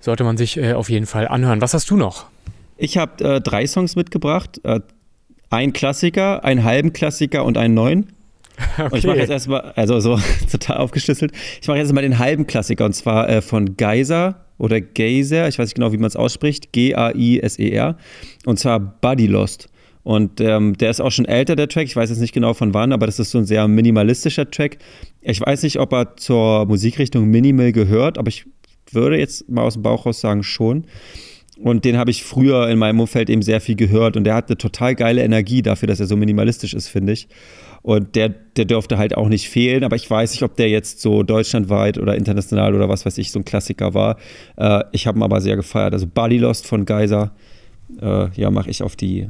sollte 0.01 0.25
man 0.25 0.37
sich 0.37 0.57
äh, 0.57 0.73
auf 0.73 0.91
jeden 0.91 1.07
Fall 1.07 1.29
anhören. 1.29 1.61
Was 1.61 1.75
hast 1.75 1.91
du 1.91 1.97
noch? 1.97 2.27
Ich 2.77 2.97
habe 2.97 3.25
äh, 3.25 3.41
drei 3.41 3.67
Songs 3.67 3.97
mitgebracht. 3.97 4.61
Äh, 4.65 4.81
ein 5.51 5.73
Klassiker, 5.73 6.45
einen 6.45 6.65
halben 6.65 6.93
Klassiker 6.93 7.45
und 7.45 7.59
einen 7.59 7.75
neuen. 7.75 8.13
Okay. 8.77 8.89
Und 8.91 8.99
ich 8.99 9.07
mache 9.07 9.19
jetzt 9.19 9.31
erstmal, 9.31 9.73
also 9.77 10.01
so 10.01 10.19
total 10.51 10.79
aufgeschlüsselt, 10.79 11.33
ich 11.63 11.69
mache 11.69 11.79
jetzt 11.79 11.93
mal 11.93 12.03
den 12.03 12.19
halben 12.19 12.49
Klassiker 12.49 12.87
und 12.87 12.93
zwar 12.93 13.29
äh, 13.29 13.41
von 13.41 13.77
Geyser 13.77 14.47
oder 14.59 14.81
Geyser, 14.81 15.47
ich 15.47 15.61
weiß 15.61 15.67
nicht 15.67 15.77
genau, 15.77 15.93
wie 15.93 15.97
man 15.97 16.09
es 16.09 16.17
ausspricht, 16.17 16.73
G-A-I-S-E-R, 16.73 17.97
und 18.47 18.59
zwar 18.59 18.81
Buddy 18.81 19.29
Lost. 19.29 19.69
Und 20.03 20.41
ähm, 20.41 20.77
der 20.77 20.91
ist 20.91 21.01
auch 21.01 21.13
schon 21.13 21.27
älter, 21.27 21.55
der 21.55 21.69
Track. 21.69 21.85
Ich 21.85 21.95
weiß 21.95 22.09
jetzt 22.09 22.21
nicht 22.21 22.33
genau 22.33 22.55
von 22.55 22.73
wann, 22.73 22.93
aber 22.93 23.05
das 23.05 23.19
ist 23.19 23.31
so 23.31 23.39
ein 23.39 23.45
sehr 23.45 23.69
minimalistischer 23.69 24.51
Track. 24.51 24.79
Ich 25.21 25.41
weiß 25.41 25.65
nicht, 25.65 25.79
ob 25.79 25.93
er 25.93 26.17
zur 26.17 26.65
Musikrichtung 26.65 27.27
Minimal 27.27 27.73
gehört, 27.73 28.17
aber 28.17 28.29
ich 28.29 28.47
würde 28.95 29.19
jetzt 29.19 29.49
mal 29.49 29.63
aus 29.63 29.75
dem 29.75 29.83
Bauch 29.83 30.07
raus 30.07 30.21
sagen 30.21 30.43
schon. 30.43 30.87
Und 31.61 31.85
den 31.85 31.97
habe 31.97 32.11
ich 32.11 32.23
früher 32.23 32.69
in 32.69 32.79
meinem 32.79 33.01
Umfeld 33.01 33.29
eben 33.31 33.43
sehr 33.43 33.61
viel 33.61 33.75
gehört. 33.75 34.17
Und 34.17 34.25
der 34.25 34.35
hat 34.35 34.49
eine 34.49 34.59
total 34.59 34.95
geile 34.95 35.23
Energie 35.25 35.63
dafür, 35.63 35.89
dass 35.89 35.99
er 35.99 36.07
so 36.07 36.17
minimalistisch 36.17 36.73
ist, 36.73 36.89
finde 36.89 37.13
ich. 37.13 37.29
Und 37.83 38.15
der, 38.15 38.29
der 38.29 38.65
dürfte 38.65 38.99
halt 38.99 39.17
auch 39.17 39.29
nicht 39.29 39.49
fehlen. 39.49 39.83
Aber 39.83 39.97
ich 39.97 40.09
weiß 40.09 40.33
nicht, 40.33 40.43
ob 40.43 40.57
der 40.57 40.69
jetzt 40.69 41.01
so 41.01 41.23
deutschlandweit 41.25 41.99
oder 41.99 42.15
international 42.15 42.75
oder 42.75 42.89
was 42.89 43.05
weiß 43.05 43.19
ich, 43.19 43.33
so 43.33 43.41
ein 43.41 43.45
Klassiker 43.45 43.95
war. 43.95 44.19
Äh, 44.57 44.85
ich 44.93 45.07
habe 45.07 45.19
ihn 45.19 45.23
aber 45.23 45.41
sehr 45.41 45.57
gefeiert. 45.57 45.95
Also 45.95 46.07
Body 46.07 46.39
Lost 46.39 46.67
von 46.67 46.85
Geyser, 46.85 47.33
äh, 48.01 48.29
ja, 48.35 48.51
mache 48.51 48.71
ich 48.71 48.83
auf 48.83 48.95
die 48.95 49.29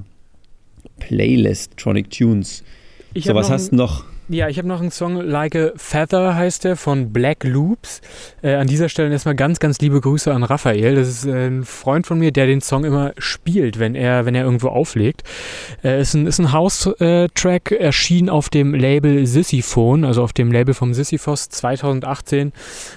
Playlist 0.98 1.76
Tronic 1.78 2.10
Tunes. 2.10 2.62
Ich 3.14 3.24
so, 3.24 3.34
was 3.34 3.50
hast 3.50 3.72
du 3.72 3.76
noch? 3.76 4.04
Ja, 4.30 4.50
ich 4.50 4.58
habe 4.58 4.68
noch 4.68 4.82
einen 4.82 4.90
Song, 4.90 5.16
Like 5.16 5.56
a 5.56 5.70
Feather 5.76 6.34
heißt 6.34 6.64
der, 6.64 6.76
von 6.76 7.14
Black 7.14 7.44
Loops. 7.44 8.02
Äh, 8.42 8.56
an 8.56 8.66
dieser 8.66 8.90
Stelle 8.90 9.10
erstmal 9.10 9.34
ganz, 9.34 9.58
ganz 9.58 9.80
liebe 9.80 10.02
Grüße 10.02 10.30
an 10.30 10.42
Raphael. 10.42 10.96
Das 10.96 11.08
ist 11.08 11.24
äh, 11.24 11.46
ein 11.46 11.64
Freund 11.64 12.06
von 12.06 12.18
mir, 12.18 12.30
der 12.30 12.46
den 12.46 12.60
Song 12.60 12.84
immer 12.84 13.14
spielt, 13.16 13.78
wenn 13.78 13.94
er, 13.94 14.26
wenn 14.26 14.34
er 14.34 14.44
irgendwo 14.44 14.68
auflegt. 14.68 15.22
Äh, 15.82 16.02
ist 16.02 16.12
ein, 16.12 16.26
ist 16.26 16.38
ein 16.40 16.52
House-Track, 16.52 17.72
erschien 17.72 18.28
auf 18.28 18.50
dem 18.50 18.74
Label 18.74 19.26
Sisyphone, 19.26 20.04
also 20.04 20.22
auf 20.22 20.34
dem 20.34 20.52
Label 20.52 20.74
vom 20.74 20.92
Sisyphos 20.92 21.48
2018. 21.48 22.52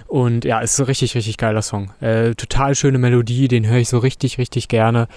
Und 0.08 0.44
ja, 0.44 0.60
ist 0.60 0.78
ein 0.82 0.86
richtig, 0.86 1.16
richtig 1.16 1.38
geiler 1.38 1.62
Song. 1.62 1.92
Äh, 2.02 2.36
total 2.36 2.76
schöne 2.76 2.98
Melodie, 2.98 3.48
den 3.48 3.66
höre 3.68 3.78
ich 3.78 3.88
so 3.88 4.00
richtig, 4.00 4.38
richtig 4.38 4.68
gerne. 4.68 5.08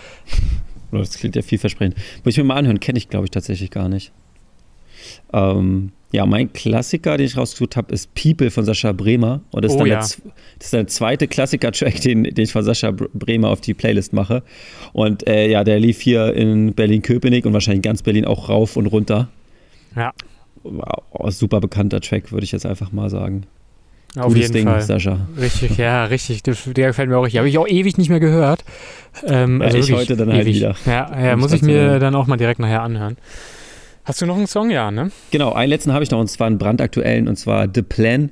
Das 0.92 1.18
klingt 1.18 1.34
ja 1.34 1.42
vielversprechend. 1.42 1.96
Muss 2.22 2.34
ich 2.34 2.38
mir 2.38 2.44
mal 2.44 2.54
anhören, 2.54 2.78
kenne 2.78 2.98
ich, 2.98 3.08
glaube 3.08 3.24
ich, 3.24 3.32
tatsächlich 3.32 3.72
gar 3.72 3.88
nicht. 3.88 4.12
Ähm, 5.32 5.90
ja, 6.14 6.26
mein 6.26 6.52
Klassiker, 6.52 7.16
den 7.16 7.26
ich 7.26 7.36
rausgesucht 7.36 7.76
habe, 7.76 7.92
ist 7.92 8.14
People 8.14 8.50
von 8.50 8.64
Sascha 8.64 8.92
Bremer. 8.92 9.40
Und 9.50 9.64
das 9.64 9.72
ist, 9.72 9.76
Oh 9.76 9.80
dann 9.80 9.88
ja. 9.88 9.94
der, 9.94 10.00
das 10.00 10.20
ist 10.66 10.72
der 10.72 10.86
zweite 10.86 11.26
Klassiker-Track, 11.28 12.00
den, 12.02 12.22
den 12.24 12.44
ich 12.44 12.52
von 12.52 12.62
Sascha 12.62 12.90
Br- 12.92 13.08
Bremer 13.12 13.48
auf 13.50 13.60
die 13.60 13.74
Playlist 13.74 14.12
mache. 14.12 14.42
Und 14.92 15.26
äh, 15.26 15.50
ja, 15.50 15.64
der 15.64 15.80
lief 15.80 16.00
hier 16.00 16.32
in 16.34 16.72
Berlin-Köpenick 16.74 17.44
und 17.46 17.52
wahrscheinlich 17.52 17.82
ganz 17.82 18.02
Berlin 18.02 18.24
auch 18.24 18.48
rauf 18.48 18.76
und 18.76 18.86
runter. 18.86 19.28
Ja, 19.96 20.12
Wow, 20.62 21.30
super 21.30 21.60
bekannter 21.60 22.00
Track, 22.00 22.32
würde 22.32 22.44
ich 22.44 22.52
jetzt 22.52 22.64
einfach 22.64 22.90
mal 22.90 23.10
sagen. 23.10 23.42
auf 24.16 24.28
Gutes 24.28 24.40
jeden 24.42 24.52
Ding, 24.54 24.64
Fall. 24.66 24.80
Sascha. 24.80 25.26
Richtig, 25.38 25.76
ja, 25.76 26.04
richtig. 26.06 26.42
Der 26.42 26.54
gefällt 26.88 27.10
mir 27.10 27.18
auch 27.18 27.24
richtig. 27.24 27.38
Habe 27.38 27.48
ich 27.50 27.58
auch 27.58 27.68
ewig 27.68 27.98
nicht 27.98 28.08
mehr 28.08 28.20
gehört. 28.20 28.64
Ähm, 29.26 29.60
Ja, 29.60 29.66
also 29.66 29.76
ich 29.78 29.92
heute 29.92 30.16
dann 30.16 30.32
halt 30.32 30.42
ewig. 30.44 30.56
wieder. 30.56 30.74
Ja, 30.86 31.22
ja 31.22 31.36
muss 31.36 31.52
ich 31.52 31.60
mir 31.60 31.98
dann 31.98 32.14
auch 32.14 32.26
mal 32.26 32.36
direkt 32.38 32.60
nachher 32.60 32.82
anhören. 32.82 33.16
Hast 34.04 34.20
du 34.20 34.26
noch 34.26 34.36
einen 34.36 34.46
Song? 34.46 34.70
Ja, 34.70 34.90
ne? 34.90 35.10
Genau, 35.30 35.52
einen 35.52 35.70
letzten 35.70 35.92
habe 35.92 36.04
ich 36.04 36.10
noch 36.10 36.20
und 36.20 36.28
zwar 36.28 36.46
einen 36.46 36.58
brandaktuellen 36.58 37.26
und 37.28 37.36
zwar 37.36 37.68
The 37.72 37.82
Plan 37.82 38.30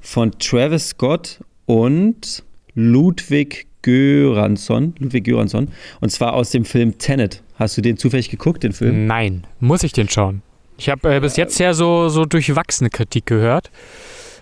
von 0.00 0.32
Travis 0.38 0.88
Scott 0.90 1.40
und 1.66 2.42
Ludwig 2.74 3.66
Göransson. 3.82 4.94
Ludwig 4.98 5.24
Göransson. 5.24 5.68
Und 6.00 6.10
zwar 6.10 6.34
aus 6.34 6.50
dem 6.50 6.64
Film 6.64 6.98
Tenet. 6.98 7.42
Hast 7.56 7.76
du 7.78 7.82
den 7.82 7.96
zufällig 7.96 8.28
geguckt, 8.30 8.62
den 8.64 8.72
Film? 8.72 9.06
Nein. 9.06 9.46
Muss 9.60 9.82
ich 9.82 9.92
den 9.92 10.08
schauen? 10.08 10.42
Ich 10.76 10.88
habe 10.90 11.14
äh, 11.14 11.20
bis 11.20 11.36
jetzt 11.36 11.58
ja 11.58 11.72
so, 11.72 12.08
so 12.08 12.24
durchwachsene 12.26 12.90
Kritik 12.90 13.26
gehört. 13.26 13.70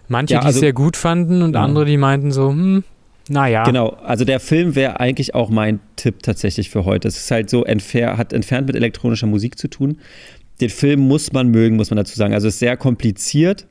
Manche, 0.08 0.34
Ja, 0.34 0.40
die 0.40 0.44
es 0.44 0.46
also- 0.48 0.60
sehr 0.60 0.72
gut 0.72 0.96
fanden 0.96 1.42
und 1.42 1.54
Ja. 1.54 1.62
andere, 1.62 1.84
die 1.84 1.96
meinten 1.96 2.32
so, 2.32 2.48
hm, 2.50 2.82
naja. 3.28 3.62
Genau, 3.64 3.90
also 4.04 4.24
der 4.24 4.40
Film 4.40 4.74
wäre 4.74 4.98
eigentlich 4.98 5.34
auch 5.34 5.48
mein 5.50 5.78
Tipp 5.96 6.22
tatsächlich 6.24 6.70
für 6.70 6.84
heute. 6.84 7.06
Es 7.06 7.16
ist 7.18 7.30
halt 7.30 7.50
so, 7.50 7.64
entfer 7.64 8.16
hat 8.16 8.32
entfernt 8.32 8.66
mit 8.66 8.74
elektronischer 8.74 9.26
Musik 9.28 9.58
zu 9.58 9.68
tun. 9.68 9.98
Den 10.62 10.70
Film 10.70 11.00
muss 11.00 11.32
man 11.32 11.48
mögen, 11.48 11.76
muss 11.76 11.90
man 11.90 11.96
dazu 11.96 12.16
sagen. 12.16 12.34
Also 12.34 12.48
es 12.48 12.54
ist 12.54 12.60
sehr 12.60 12.76
kompliziert 12.76 13.66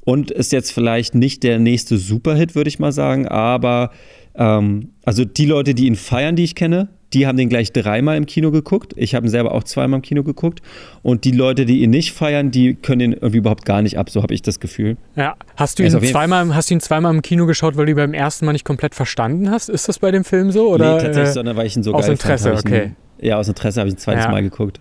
und 0.00 0.30
ist 0.30 0.50
jetzt 0.50 0.72
vielleicht 0.72 1.14
nicht 1.14 1.42
der 1.42 1.58
nächste 1.58 1.98
Superhit, 1.98 2.54
würde 2.54 2.68
ich 2.68 2.78
mal 2.78 2.92
sagen, 2.92 3.28
aber 3.28 3.90
ähm, 4.34 4.90
also 5.04 5.24
die 5.24 5.46
Leute, 5.46 5.74
die 5.74 5.86
ihn 5.86 5.96
feiern, 5.96 6.36
die 6.36 6.44
ich 6.44 6.54
kenne, 6.54 6.88
die 7.12 7.26
haben 7.26 7.36
den 7.36 7.48
gleich 7.48 7.72
dreimal 7.72 8.16
im 8.16 8.26
Kino 8.26 8.50
geguckt. 8.50 8.92
Ich 8.96 9.14
habe 9.14 9.26
ihn 9.26 9.30
selber 9.30 9.52
auch 9.52 9.62
zweimal 9.62 9.98
im 9.98 10.02
Kino 10.02 10.22
geguckt. 10.24 10.60
Und 11.02 11.24
die 11.24 11.30
Leute, 11.30 11.64
die 11.64 11.82
ihn 11.82 11.90
nicht 11.90 12.12
feiern, 12.12 12.50
die 12.50 12.74
können 12.74 13.00
ihn 13.00 13.12
irgendwie 13.12 13.38
überhaupt 13.38 13.64
gar 13.64 13.80
nicht 13.80 13.96
ab. 13.98 14.10
So 14.10 14.22
habe 14.22 14.34
ich 14.34 14.42
das 14.42 14.58
Gefühl. 14.58 14.96
Ja. 15.14 15.36
Hast 15.56 15.78
du 15.78 15.84
ihn 15.84 15.92
jeden 15.92 16.04
zweimal, 16.04 16.54
hast 16.54 16.70
du 16.70 16.74
ihn 16.74 16.80
zweimal 16.80 17.14
im 17.14 17.22
Kino 17.22 17.46
geschaut, 17.46 17.76
weil 17.76 17.86
du 17.86 17.92
ihn 17.92 17.96
beim 17.96 18.12
ersten 18.12 18.44
Mal 18.44 18.52
nicht 18.52 18.64
komplett 18.64 18.94
verstanden 18.94 19.50
hast? 19.50 19.68
Ist 19.68 19.88
das 19.88 19.98
bei 19.98 20.10
dem 20.10 20.24
Film 20.24 20.50
so? 20.50 20.68
Oder, 20.68 20.96
nee, 20.96 21.02
tatsächlich, 21.02 21.30
äh, 21.30 21.34
sondern 21.34 21.56
weil 21.56 21.66
ich 21.66 21.76
ihn 21.76 21.82
so 21.84 21.94
aus 21.94 22.06
geil 22.06 22.12
Interesse, 22.12 22.54
fand. 22.54 22.66
okay. 22.66 22.84
Ihn, 22.86 23.26
ja, 23.26 23.38
aus 23.38 23.48
Interesse 23.48 23.80
habe 23.80 23.88
ich 23.88 23.94
ein 23.94 23.98
zweites 23.98 24.24
Ja. 24.24 24.30
Mal 24.30 24.42
geguckt. 24.42 24.80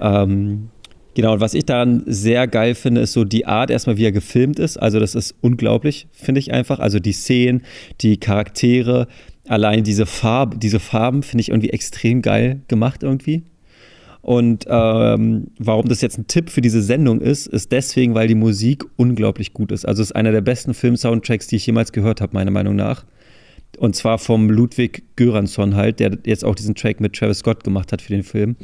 Ähm, 0.00 0.70
genau, 1.14 1.34
und 1.34 1.40
was 1.40 1.54
ich 1.54 1.64
daran 1.64 2.02
sehr 2.06 2.46
geil 2.46 2.74
finde, 2.74 3.00
ist 3.00 3.12
so 3.12 3.24
die 3.24 3.46
Art 3.46 3.70
erstmal, 3.70 3.96
wie 3.96 4.04
er 4.04 4.12
gefilmt 4.12 4.58
ist. 4.58 4.76
Also 4.76 5.00
das 5.00 5.14
ist 5.14 5.34
unglaublich, 5.40 6.06
finde 6.12 6.40
ich 6.40 6.52
einfach. 6.52 6.78
Also 6.78 6.98
die 6.98 7.12
Szenen, 7.12 7.62
die 8.00 8.18
Charaktere, 8.18 9.08
allein 9.46 9.84
diese, 9.84 10.06
Farb, 10.06 10.60
diese 10.60 10.80
Farben 10.80 11.22
finde 11.22 11.42
ich 11.42 11.48
irgendwie 11.50 11.70
extrem 11.70 12.22
geil 12.22 12.60
gemacht 12.68 13.02
irgendwie. 13.02 13.44
Und 14.24 14.64
ähm, 14.68 15.48
warum 15.58 15.86
das 15.86 16.00
jetzt 16.00 16.16
ein 16.16 16.26
Tipp 16.26 16.48
für 16.48 16.62
diese 16.62 16.80
Sendung 16.80 17.20
ist, 17.20 17.46
ist 17.46 17.72
deswegen, 17.72 18.14
weil 18.14 18.26
die 18.26 18.34
Musik 18.34 18.84
unglaublich 18.96 19.52
gut 19.52 19.70
ist. 19.70 19.84
Also 19.86 20.00
es 20.00 20.08
ist 20.08 20.16
einer 20.16 20.32
der 20.32 20.40
besten 20.40 20.72
Film-Soundtracks, 20.72 21.46
die 21.46 21.56
ich 21.56 21.66
jemals 21.66 21.92
gehört 21.92 22.22
habe, 22.22 22.32
meiner 22.32 22.50
Meinung 22.50 22.74
nach. 22.74 23.04
Und 23.76 23.96
zwar 23.96 24.18
vom 24.18 24.50
Ludwig 24.50 25.04
Göransson 25.16 25.74
halt, 25.74 26.00
der 26.00 26.18
jetzt 26.24 26.44
auch 26.44 26.54
diesen 26.54 26.74
Track 26.74 27.00
mit 27.00 27.14
Travis 27.14 27.38
Scott 27.38 27.64
gemacht 27.64 27.92
hat 27.92 28.02
für 28.02 28.12
den 28.12 28.22
Film. 28.22 28.56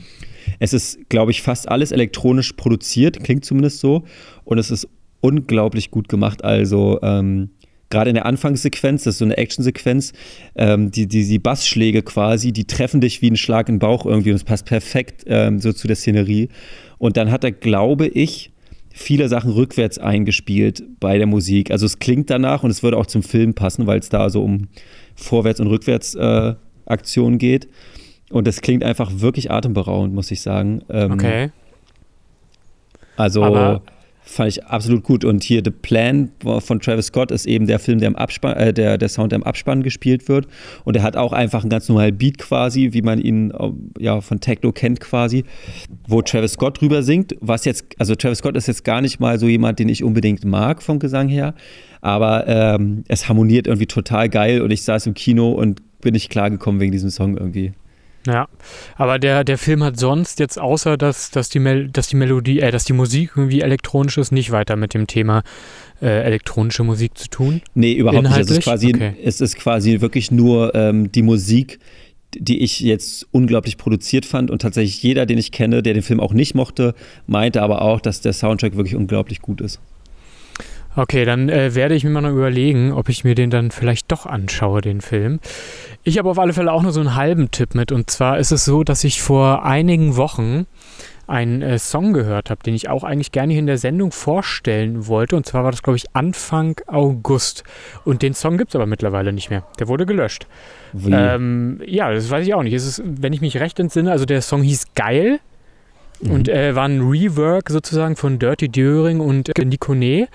Es 0.59 0.73
ist, 0.73 1.09
glaube 1.09 1.31
ich, 1.31 1.43
fast 1.43 1.69
alles 1.69 1.93
elektronisch 1.93 2.53
produziert, 2.55 3.23
klingt 3.23 3.45
zumindest 3.45 3.81
so. 3.81 4.05
Und 4.45 4.59
es 4.59 4.71
ist 4.71 4.89
unglaublich 5.21 5.91
gut 5.91 6.09
gemacht. 6.09 6.45
Also 6.45 6.99
ähm, 7.03 7.51
gerade 7.91 8.11
in 8.11 8.15
der 8.15 8.27
Anfangssequenz, 8.27 9.05
das 9.05 9.15
ist 9.15 9.19
so 9.19 9.25
eine 9.25 9.37
Actionsequenz, 9.37 10.13
ähm, 10.57 10.91
die, 10.91 11.07
die, 11.07 11.27
die 11.27 11.39
Bassschläge 11.39 12.03
quasi, 12.03 12.53
die 12.53 12.65
treffen 12.65 13.01
dich 13.01 13.21
wie 13.21 13.31
ein 13.31 13.37
Schlag 13.37 13.69
in 13.69 13.77
den 13.77 13.81
Bauch 13.81 14.07
irgendwie 14.07 14.31
und 14.31 14.37
es 14.37 14.45
passt 14.45 14.65
perfekt 14.65 15.25
ähm, 15.27 15.59
so 15.61 15.73
zu 15.73 15.87
der 15.87 15.97
Szenerie. 15.97 16.49
Und 16.99 17.17
dann 17.17 17.31
hat 17.31 17.45
er, 17.45 17.53
glaube 17.53 18.07
ich, 18.07 18.53
viele 18.93 19.29
Sachen 19.29 19.53
rückwärts 19.53 19.99
eingespielt 19.99 20.83
bei 21.01 21.17
der 21.19 21.27
Musik. 21.27 21.71
Also 21.71 21.87
es 21.87 21.99
klingt 21.99 22.29
danach 22.31 22.63
und 22.63 22.71
es 22.71 22.83
würde 22.83 22.97
auch 22.97 23.07
zum 23.07 23.23
Film 23.23 23.55
passen, 23.55 23.87
weil 23.87 23.99
es 24.01 24.09
da 24.09 24.31
so 24.31 24.43
um 24.43 24.69
Vorwärts- 25.15 25.61
und 25.61 25.69
Rückwärts-Aktionen 25.69 27.39
geht. 27.39 27.69
Und 28.31 28.47
das 28.47 28.61
klingt 28.61 28.85
einfach 28.85 29.11
wirklich 29.17 29.51
atemberaubend, 29.51 30.15
muss 30.15 30.31
ich 30.31 30.41
sagen. 30.41 30.83
Ähm, 30.89 31.13
Okay. 31.13 31.51
Also 33.17 33.43
Aber- 33.45 33.83
fand 34.31 34.49
ich 34.49 34.65
absolut 34.65 35.03
gut. 35.03 35.25
Und 35.25 35.43
hier 35.43 35.61
The 35.65 35.71
Plan 35.71 36.31
von 36.41 36.81
Travis 36.81 37.07
Scott 37.07 37.31
ist 37.31 37.47
eben 37.47 37.67
der 37.67 37.79
Film, 37.79 37.99
der 37.99 38.09
im 38.09 38.17
Abspann, 38.17 38.57
äh, 38.57 38.73
der, 38.73 38.97
der 38.97 39.09
Sound, 39.09 39.33
der 39.33 39.39
im 39.39 39.43
Abspann 39.43 39.83
gespielt 39.83 40.29
wird. 40.29 40.47
Und 40.85 40.97
er 40.97 41.03
hat 41.03 41.17
auch 41.17 41.33
einfach 41.33 41.63
einen 41.63 41.71
ganz 41.71 41.89
normalen 41.89 42.17
Beat 42.17 42.39
quasi, 42.39 42.91
wie 42.93 43.03
man 43.03 43.21
ihn 43.21 43.51
äh, 43.51 43.71
ja 43.99 44.21
von 44.21 44.41
Techno 44.41 44.73
kennt 44.73 45.01
quasi, 45.01 45.45
wo 46.07 46.23
Travis 46.23 46.53
Scott 46.53 46.81
drüber 46.81 47.03
singt. 47.03 47.35
Was 47.41 47.65
jetzt, 47.65 47.85
also 47.99 48.15
Travis 48.15 48.39
Scott 48.39 48.57
ist 48.57 48.69
jetzt 48.69 48.85
gar 48.85 49.01
nicht 49.01 49.19
mal 49.19 49.39
so 49.39 49.49
jemand, 49.49 49.79
den 49.79 49.89
ich 49.89 50.05
unbedingt 50.05 50.45
mag 50.45 50.83
vom 50.83 51.01
Gesang 51.01 51.29
her. 51.29 51.55
Aber 52.01 52.47
ähm, 52.47 53.05
es 53.09 53.29
harmoniert 53.29 53.67
irgendwie 53.67 53.87
total 53.87 54.29
geil 54.29 54.63
und 54.63 54.71
ich 54.71 54.83
saß 54.83 55.07
im 55.07 55.15
Kino 55.15 55.51
und 55.51 55.83
bin 56.01 56.15
nicht 56.15 56.31
klargekommen 56.31 56.81
wegen 56.81 56.93
diesem 56.93 57.11
Song 57.11 57.37
irgendwie. 57.37 57.73
Ja, 58.27 58.49
aber 58.97 59.19
der, 59.19 59.45
der 59.45 59.57
Film 59.57 59.83
hat 59.83 59.99
sonst 59.99 60.41
jetzt 60.41 60.59
außer 60.59 60.99
dass, 60.99 61.31
dass, 61.31 61.49
die, 61.49 61.59
Mel 61.59 61.89
dass 61.89 62.09
die 62.09 62.17
Melodie, 62.17 62.61
äh, 62.61 62.71
dass 62.71 62.85
die 62.85 62.93
Musik 62.93 63.33
irgendwie 63.37 63.63
elektronisch 63.63 64.19
ist, 64.19 64.31
nicht 64.31 64.51
weiter 64.51 64.77
mit 64.77 64.93
dem 64.93 65.07
Thema 65.07 65.43
äh, 66.03 66.23
elektronische 66.23 66.85
Musik 66.85 67.17
zu 67.17 67.29
tun. 67.29 67.63
Nee, 67.75 67.95
überhaupt 67.95 68.23
nicht. 68.23 68.33
Es 68.33 68.51
ist, 68.51 68.51
Inhaltlich? 68.51 68.65
quasi, 68.65 68.95
Okay. 68.95 69.15
es 69.25 69.41
ist 69.41 69.57
quasi 69.57 70.01
wirklich 70.03 70.31
nur 70.31 70.75
ähm, 70.75 71.11
die 71.11 71.23
Musik, 71.23 71.79
die 72.35 72.61
ich 72.61 72.81
jetzt 72.81 73.27
unglaublich 73.33 73.79
produziert 73.79 74.27
fand. 74.27 74.51
Und 74.51 74.63
tatsächlich 74.63 75.03
jeder, 75.03 75.25
den 75.25 75.39
ich 75.39 75.51
kenne, 75.51 75.83
der 75.83 75.95
den 75.95 76.03
Film 76.03 76.21
auch 76.21 76.35
nicht 76.35 76.55
mochte, 76.55 76.95
meinte 77.27 77.63
aber 77.63 77.83
auch, 77.83 78.01
dass 78.01 78.21
der 78.21 78.35
Soundtrack 78.35 78.77
wirklich 78.77 78.97
unglaublich 78.97 79.41
gut 79.41 79.61
ist. 79.63 79.81
Okay, 80.97 81.25
dann 81.25 81.49
äh, 81.49 81.75
werde 81.75 81.95
ich 81.95 82.05
mir 82.05 82.11
mal 82.11 82.21
noch 82.21 82.31
überlegen, 82.31 82.93
ob 82.93 83.09
ich 83.09 83.23
mir 83.25 83.35
den 83.35 83.51
dann 83.51 83.71
vielleicht 83.71 84.11
doch 84.11 84.27
anschaue, 84.27 84.81
den 84.81 85.01
Film. 85.01 85.39
Ich 86.03 86.19
habe 86.19 86.29
auf 86.29 86.39
alle 86.39 86.53
Fälle 86.53 86.73
auch 86.73 86.83
nur 86.83 86.93
so 86.93 87.01
einen 87.01 87.15
halben 87.15 87.51
Tipp 87.51 87.75
mit. 87.75 87.93
Und 87.93 88.11
zwar 88.11 88.39
ist 88.39 88.51
es 88.51 88.65
so, 88.65 88.83
dass 88.83 89.05
ich 89.05 89.23
vor 89.23 89.65
einigen 89.65 90.17
Wochen 90.17 90.67
einen 91.29 91.63
äh, 91.63 91.79
Song 91.79 92.13
gehört 92.13 92.51
habe, 92.51 92.65
den 92.65 92.75
ich 92.75 92.89
auch 92.89 93.05
eigentlich 93.05 93.31
gerne 93.31 93.53
hier 93.53 93.61
in 93.61 93.69
der 93.69 93.79
Sendung 93.79 94.11
vorstellen 94.11 95.07
wollte. 95.07 95.37
Und 95.37 95.47
zwar 95.47 95.63
war 95.63 95.71
das, 95.71 95.83
glaube 95.85 95.97
ich, 95.97 96.07
Anfang 96.13 96.75
August. 96.89 97.63
Und 98.05 98.23
den 98.23 98.35
Song 98.35 98.59
gibt 98.59 98.71
es 98.73 98.75
aber 98.75 98.87
mittlerweile 98.87 99.33
nicht 99.33 99.49
mehr. 99.49 99.63
Der 99.79 99.87
wurde 99.87 100.07
gelöscht. 100.07 100.49
Wie? 100.93 101.13
Ähm, 101.13 101.81
ja, 101.87 102.13
das 102.13 102.31
weiß 102.31 102.45
ich 102.45 102.53
auch 102.55 102.65
nicht. 102.65 102.75
Es 102.75 102.85
ist, 102.85 103.03
wenn 103.05 103.33
ich 103.33 103.41
mich 103.41 103.61
recht 103.61 103.79
entsinne, 103.79 104.11
also 104.11 104.25
der 104.25 104.43
Song 104.43 104.63
hieß 104.63 104.87
Geil 104.97 105.39
Mhm. 106.23 106.31
und 106.33 106.49
äh, 106.49 106.75
war 106.75 106.85
ein 106.85 107.01
Rework 107.01 107.71
sozusagen 107.71 108.17
von 108.17 108.39
Dirty 108.39 108.69
Döring 108.69 109.21
und 109.21 109.59
äh, 109.59 109.65
Nikone. 109.65 110.29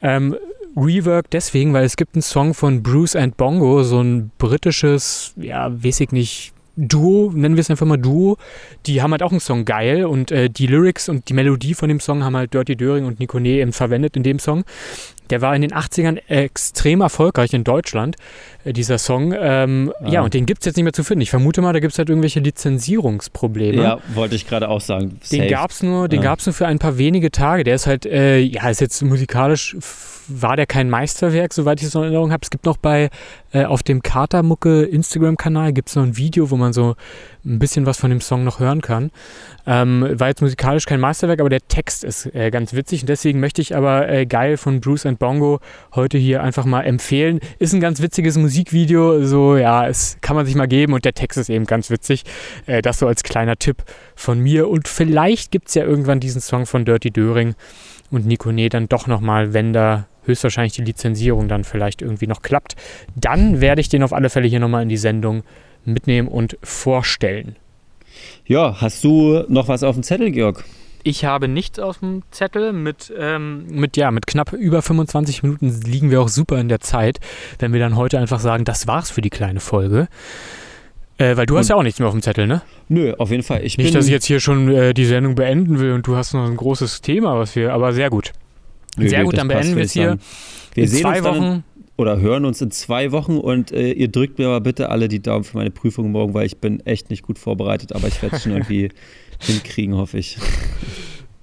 Ähm, 0.00 0.36
Rework 0.76 1.30
deswegen, 1.30 1.72
weil 1.72 1.84
es 1.84 1.96
gibt 1.96 2.14
einen 2.14 2.22
Song 2.22 2.54
von 2.54 2.82
Bruce 2.82 3.16
and 3.16 3.36
Bongo, 3.36 3.82
so 3.82 4.00
ein 4.00 4.30
britisches, 4.38 5.32
ja, 5.36 5.70
weiß 5.82 6.00
ich 6.00 6.12
nicht, 6.12 6.52
Duo, 6.78 7.32
nennen 7.34 7.56
wir 7.56 7.60
es 7.60 7.70
einfach 7.70 7.86
mal 7.86 7.96
Duo. 7.96 8.36
Die 8.86 9.02
haben 9.02 9.10
halt 9.10 9.24
auch 9.24 9.32
einen 9.32 9.40
Song 9.40 9.64
geil 9.64 10.04
und 10.04 10.30
äh, 10.30 10.48
die 10.48 10.68
Lyrics 10.68 11.08
und 11.08 11.28
die 11.28 11.34
Melodie 11.34 11.74
von 11.74 11.88
dem 11.88 11.98
Song 11.98 12.22
haben 12.22 12.36
halt 12.36 12.54
Dirty 12.54 12.76
Döring 12.76 13.04
und 13.04 13.18
Nikone 13.18 13.48
eben 13.48 13.72
verwendet 13.72 14.16
in 14.16 14.22
dem 14.22 14.38
Song. 14.38 14.64
Der 15.30 15.40
war 15.40 15.54
in 15.54 15.62
den 15.62 15.72
80ern 15.72 16.18
extrem 16.28 17.00
erfolgreich 17.00 17.52
in 17.52 17.64
Deutschland, 17.64 18.16
äh, 18.64 18.72
dieser 18.72 18.98
Song. 18.98 19.34
Ähm, 19.38 19.92
ah. 20.00 20.08
Ja, 20.08 20.22
und 20.22 20.34
den 20.34 20.46
gibt 20.46 20.62
es 20.62 20.66
jetzt 20.66 20.76
nicht 20.76 20.84
mehr 20.84 20.92
zu 20.92 21.04
finden. 21.04 21.22
Ich 21.22 21.30
vermute 21.30 21.60
mal, 21.60 21.72
da 21.72 21.80
gibt 21.80 21.92
es 21.92 21.98
halt 21.98 22.08
irgendwelche 22.08 22.40
Lizenzierungsprobleme. 22.40 23.82
Ja, 23.82 23.98
wollte 24.14 24.34
ich 24.34 24.46
gerade 24.46 24.68
auch 24.68 24.80
sagen. 24.80 25.18
Safe. 25.22 25.42
Den 25.42 25.50
gab 25.50 25.70
es 25.70 25.82
nur, 25.82 26.12
ja. 26.12 26.36
nur 26.44 26.54
für 26.54 26.66
ein 26.66 26.78
paar 26.78 26.98
wenige 26.98 27.30
Tage. 27.30 27.64
Der 27.64 27.74
ist 27.74 27.86
halt, 27.86 28.06
äh, 28.06 28.38
ja, 28.38 28.68
ist 28.68 28.80
jetzt 28.80 29.02
musikalisch 29.02 29.76
war 30.28 30.56
der 30.56 30.66
kein 30.66 30.90
Meisterwerk, 30.90 31.54
soweit 31.54 31.80
ich 31.80 31.88
es 31.88 31.94
in 31.94 32.02
Erinnerung 32.02 32.32
habe. 32.32 32.42
Es 32.42 32.50
gibt 32.50 32.66
noch 32.66 32.76
bei 32.76 33.10
äh, 33.52 33.64
auf 33.64 33.82
dem 33.82 34.02
Katermucke 34.02 34.82
Instagram-Kanal 34.82 35.72
gibt 35.72 35.88
es 35.88 35.96
noch 35.96 36.02
ein 36.02 36.16
Video, 36.16 36.50
wo 36.50 36.56
man 36.56 36.72
so 36.72 36.96
ein 37.44 37.58
bisschen 37.58 37.86
was 37.86 37.98
von 37.98 38.10
dem 38.10 38.20
Song 38.20 38.44
noch 38.44 38.60
hören 38.60 38.82
kann. 38.82 39.10
Ähm, 39.66 40.06
war 40.12 40.28
jetzt 40.28 40.42
musikalisch 40.42 40.86
kein 40.86 41.00
Meisterwerk, 41.00 41.40
aber 41.40 41.48
der 41.48 41.66
Text 41.66 42.04
ist 42.04 42.26
äh, 42.34 42.50
ganz 42.50 42.74
witzig 42.74 43.02
und 43.02 43.08
deswegen 43.08 43.40
möchte 43.40 43.62
ich 43.62 43.74
aber 43.74 44.08
äh, 44.08 44.26
geil 44.26 44.56
von 44.56 44.80
Bruce 44.80 45.06
and 45.06 45.18
Bongo 45.18 45.60
heute 45.94 46.18
hier 46.18 46.42
einfach 46.42 46.64
mal 46.64 46.82
empfehlen. 46.82 47.40
Ist 47.58 47.72
ein 47.72 47.80
ganz 47.80 48.02
witziges 48.02 48.36
Musikvideo, 48.36 49.24
so 49.24 49.56
ja, 49.56 49.86
es 49.86 50.18
kann 50.20 50.36
man 50.36 50.46
sich 50.46 50.54
mal 50.54 50.68
geben 50.68 50.92
und 50.92 51.04
der 51.04 51.14
Text 51.14 51.38
ist 51.38 51.48
eben 51.48 51.64
ganz 51.64 51.90
witzig. 51.90 52.24
Äh, 52.66 52.82
das 52.82 52.98
so 52.98 53.06
als 53.06 53.22
kleiner 53.22 53.56
Tipp 53.56 53.82
von 54.14 54.40
mir 54.40 54.68
und 54.68 54.88
vielleicht 54.88 55.50
gibt 55.50 55.68
es 55.68 55.74
ja 55.74 55.84
irgendwann 55.84 56.20
diesen 56.20 56.40
Song 56.40 56.66
von 56.66 56.84
Dirty 56.84 57.10
Döring 57.10 57.54
und 58.10 58.26
Nico 58.26 58.52
Nee 58.52 58.68
dann 58.68 58.88
doch 58.88 59.06
nochmal, 59.06 59.52
wenn 59.54 59.72
da 59.72 60.06
höchstwahrscheinlich 60.28 60.74
die 60.74 60.84
Lizenzierung 60.84 61.48
dann 61.48 61.64
vielleicht 61.64 62.02
irgendwie 62.02 62.26
noch 62.26 62.42
klappt, 62.42 62.76
dann 63.16 63.60
werde 63.60 63.80
ich 63.80 63.88
den 63.88 64.02
auf 64.02 64.12
alle 64.12 64.30
Fälle 64.30 64.46
hier 64.46 64.60
nochmal 64.60 64.82
in 64.82 64.88
die 64.88 64.96
Sendung 64.96 65.42
mitnehmen 65.84 66.28
und 66.28 66.56
vorstellen. 66.62 67.56
Ja, 68.46 68.80
hast 68.80 69.02
du 69.04 69.44
noch 69.48 69.68
was 69.68 69.82
auf 69.82 69.96
dem 69.96 70.02
Zettel, 70.02 70.30
Georg? 70.30 70.64
Ich 71.04 71.24
habe 71.24 71.48
nichts 71.48 71.78
auf 71.78 71.98
dem 71.98 72.22
Zettel. 72.30 72.72
Mit, 72.72 73.12
ähm, 73.16 73.66
mit, 73.68 73.96
ja, 73.96 74.10
mit 74.10 74.26
knapp 74.26 74.52
über 74.52 74.82
25 74.82 75.42
Minuten 75.42 75.80
liegen 75.82 76.10
wir 76.10 76.20
auch 76.20 76.28
super 76.28 76.58
in 76.58 76.68
der 76.68 76.80
Zeit, 76.80 77.18
wenn 77.58 77.72
wir 77.72 77.80
dann 77.80 77.96
heute 77.96 78.18
einfach 78.18 78.40
sagen, 78.40 78.64
das 78.64 78.86
war's 78.86 79.10
für 79.10 79.20
die 79.20 79.30
kleine 79.30 79.60
Folge. 79.60 80.08
Äh, 81.18 81.36
weil 81.36 81.46
du 81.46 81.54
und 81.54 81.60
hast 81.60 81.68
ja 81.68 81.76
auch 81.76 81.82
nichts 81.82 81.98
mehr 81.98 82.08
auf 82.08 82.14
dem 82.14 82.22
Zettel, 82.22 82.46
ne? 82.46 82.62
Nö, 82.88 83.12
auf 83.18 83.30
jeden 83.30 83.42
Fall. 83.42 83.64
Ich 83.64 83.76
Nicht, 83.76 83.94
dass 83.94 84.06
ich 84.06 84.12
jetzt 84.12 84.26
hier 84.26 84.40
schon 84.40 84.68
äh, 84.68 84.94
die 84.94 85.04
Sendung 85.04 85.34
beenden 85.34 85.80
will 85.80 85.92
und 85.92 86.06
du 86.06 86.16
hast 86.16 86.32
noch 86.32 86.46
ein 86.46 86.56
großes 86.56 87.00
Thema, 87.00 87.38
was 87.38 87.56
wir, 87.56 87.72
aber 87.72 87.92
sehr 87.92 88.08
gut. 88.10 88.32
Nö, 88.98 89.08
Sehr 89.08 89.24
gut, 89.24 89.36
dann 89.38 89.48
beenden 89.48 89.76
wir 89.76 89.84
es 89.84 89.92
hier. 89.92 90.18
Wir 90.74 90.84
in 90.84 90.88
sehen 90.90 91.00
zwei 91.02 91.18
uns 91.22 91.26
Wochen. 91.26 91.64
oder 91.96 92.20
hören 92.20 92.44
uns 92.44 92.60
in 92.60 92.70
zwei 92.70 93.12
Wochen 93.12 93.36
und 93.38 93.72
äh, 93.72 93.92
ihr 93.92 94.08
drückt 94.08 94.38
mir 94.38 94.46
aber 94.46 94.60
bitte 94.60 94.90
alle 94.90 95.08
die 95.08 95.20
Daumen 95.20 95.44
für 95.44 95.56
meine 95.56 95.70
Prüfung 95.70 96.10
morgen, 96.12 96.34
weil 96.34 96.46
ich 96.46 96.58
bin 96.58 96.80
echt 96.86 97.10
nicht 97.10 97.22
gut 97.22 97.38
vorbereitet, 97.38 97.92
aber 97.94 98.08
ich 98.08 98.20
werde 98.22 98.36
es 98.36 98.42
schon 98.42 98.52
irgendwie 98.52 98.90
hinkriegen, 99.40 99.96
hoffe 99.96 100.18
ich. 100.18 100.38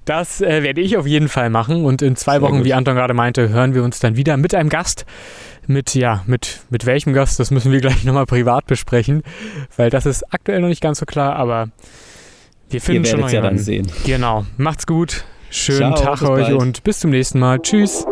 Das 0.06 0.40
äh, 0.40 0.62
werde 0.62 0.82
ich 0.82 0.98
auf 0.98 1.08
jeden 1.08 1.30
Fall 1.30 1.50
machen 1.50 1.84
und 1.84 2.02
in 2.04 2.16
zwei 2.16 2.34
Sehr 2.34 2.42
Wochen, 2.44 2.58
gut. 2.58 2.66
wie 2.66 2.74
Anton 2.74 2.96
gerade 2.96 3.16
meinte, 3.16 3.50
hören 3.50 3.74
wir 3.74 3.84
uns 3.84 4.00
dann 4.00 4.16
wieder 4.16 4.38
mit 4.38 4.54
einem 4.54 4.70
Gast. 4.70 5.06
Mit, 5.68 5.96
ja, 5.96 6.24
mit, 6.28 6.60
mit 6.70 6.86
welchem 6.86 7.14
Gast, 7.14 7.40
das 7.40 7.50
müssen 7.50 7.72
wir 7.72 7.80
gleich 7.82 8.04
nochmal 8.04 8.28
privat 8.28 8.68
besprechen, 8.68 9.24
weil 9.78 9.90
das 9.90 10.06
ist 10.06 10.32
aktuell 10.32 10.62
noch 10.62 10.68
nicht 10.68 10.82
ganz 10.82 11.00
so 11.00 11.08
klar, 11.08 11.36
aber 11.38 11.70
wir 12.70 12.82
finden 12.82 13.06
schon 13.06 13.22
noch 13.22 13.32
ja 13.32 13.42
dann 13.42 13.58
sehen. 13.58 13.88
Genau. 14.06 14.46
Macht's 14.58 14.86
gut. 14.86 15.26
Schönen 15.56 15.96
Ciao, 15.96 16.16
Tag 16.16 16.22
euch 16.24 16.48
bald. 16.48 16.62
und 16.62 16.84
bis 16.84 17.00
zum 17.00 17.12
nächsten 17.12 17.40
Mal. 17.40 17.62
Tschüss. 17.62 18.06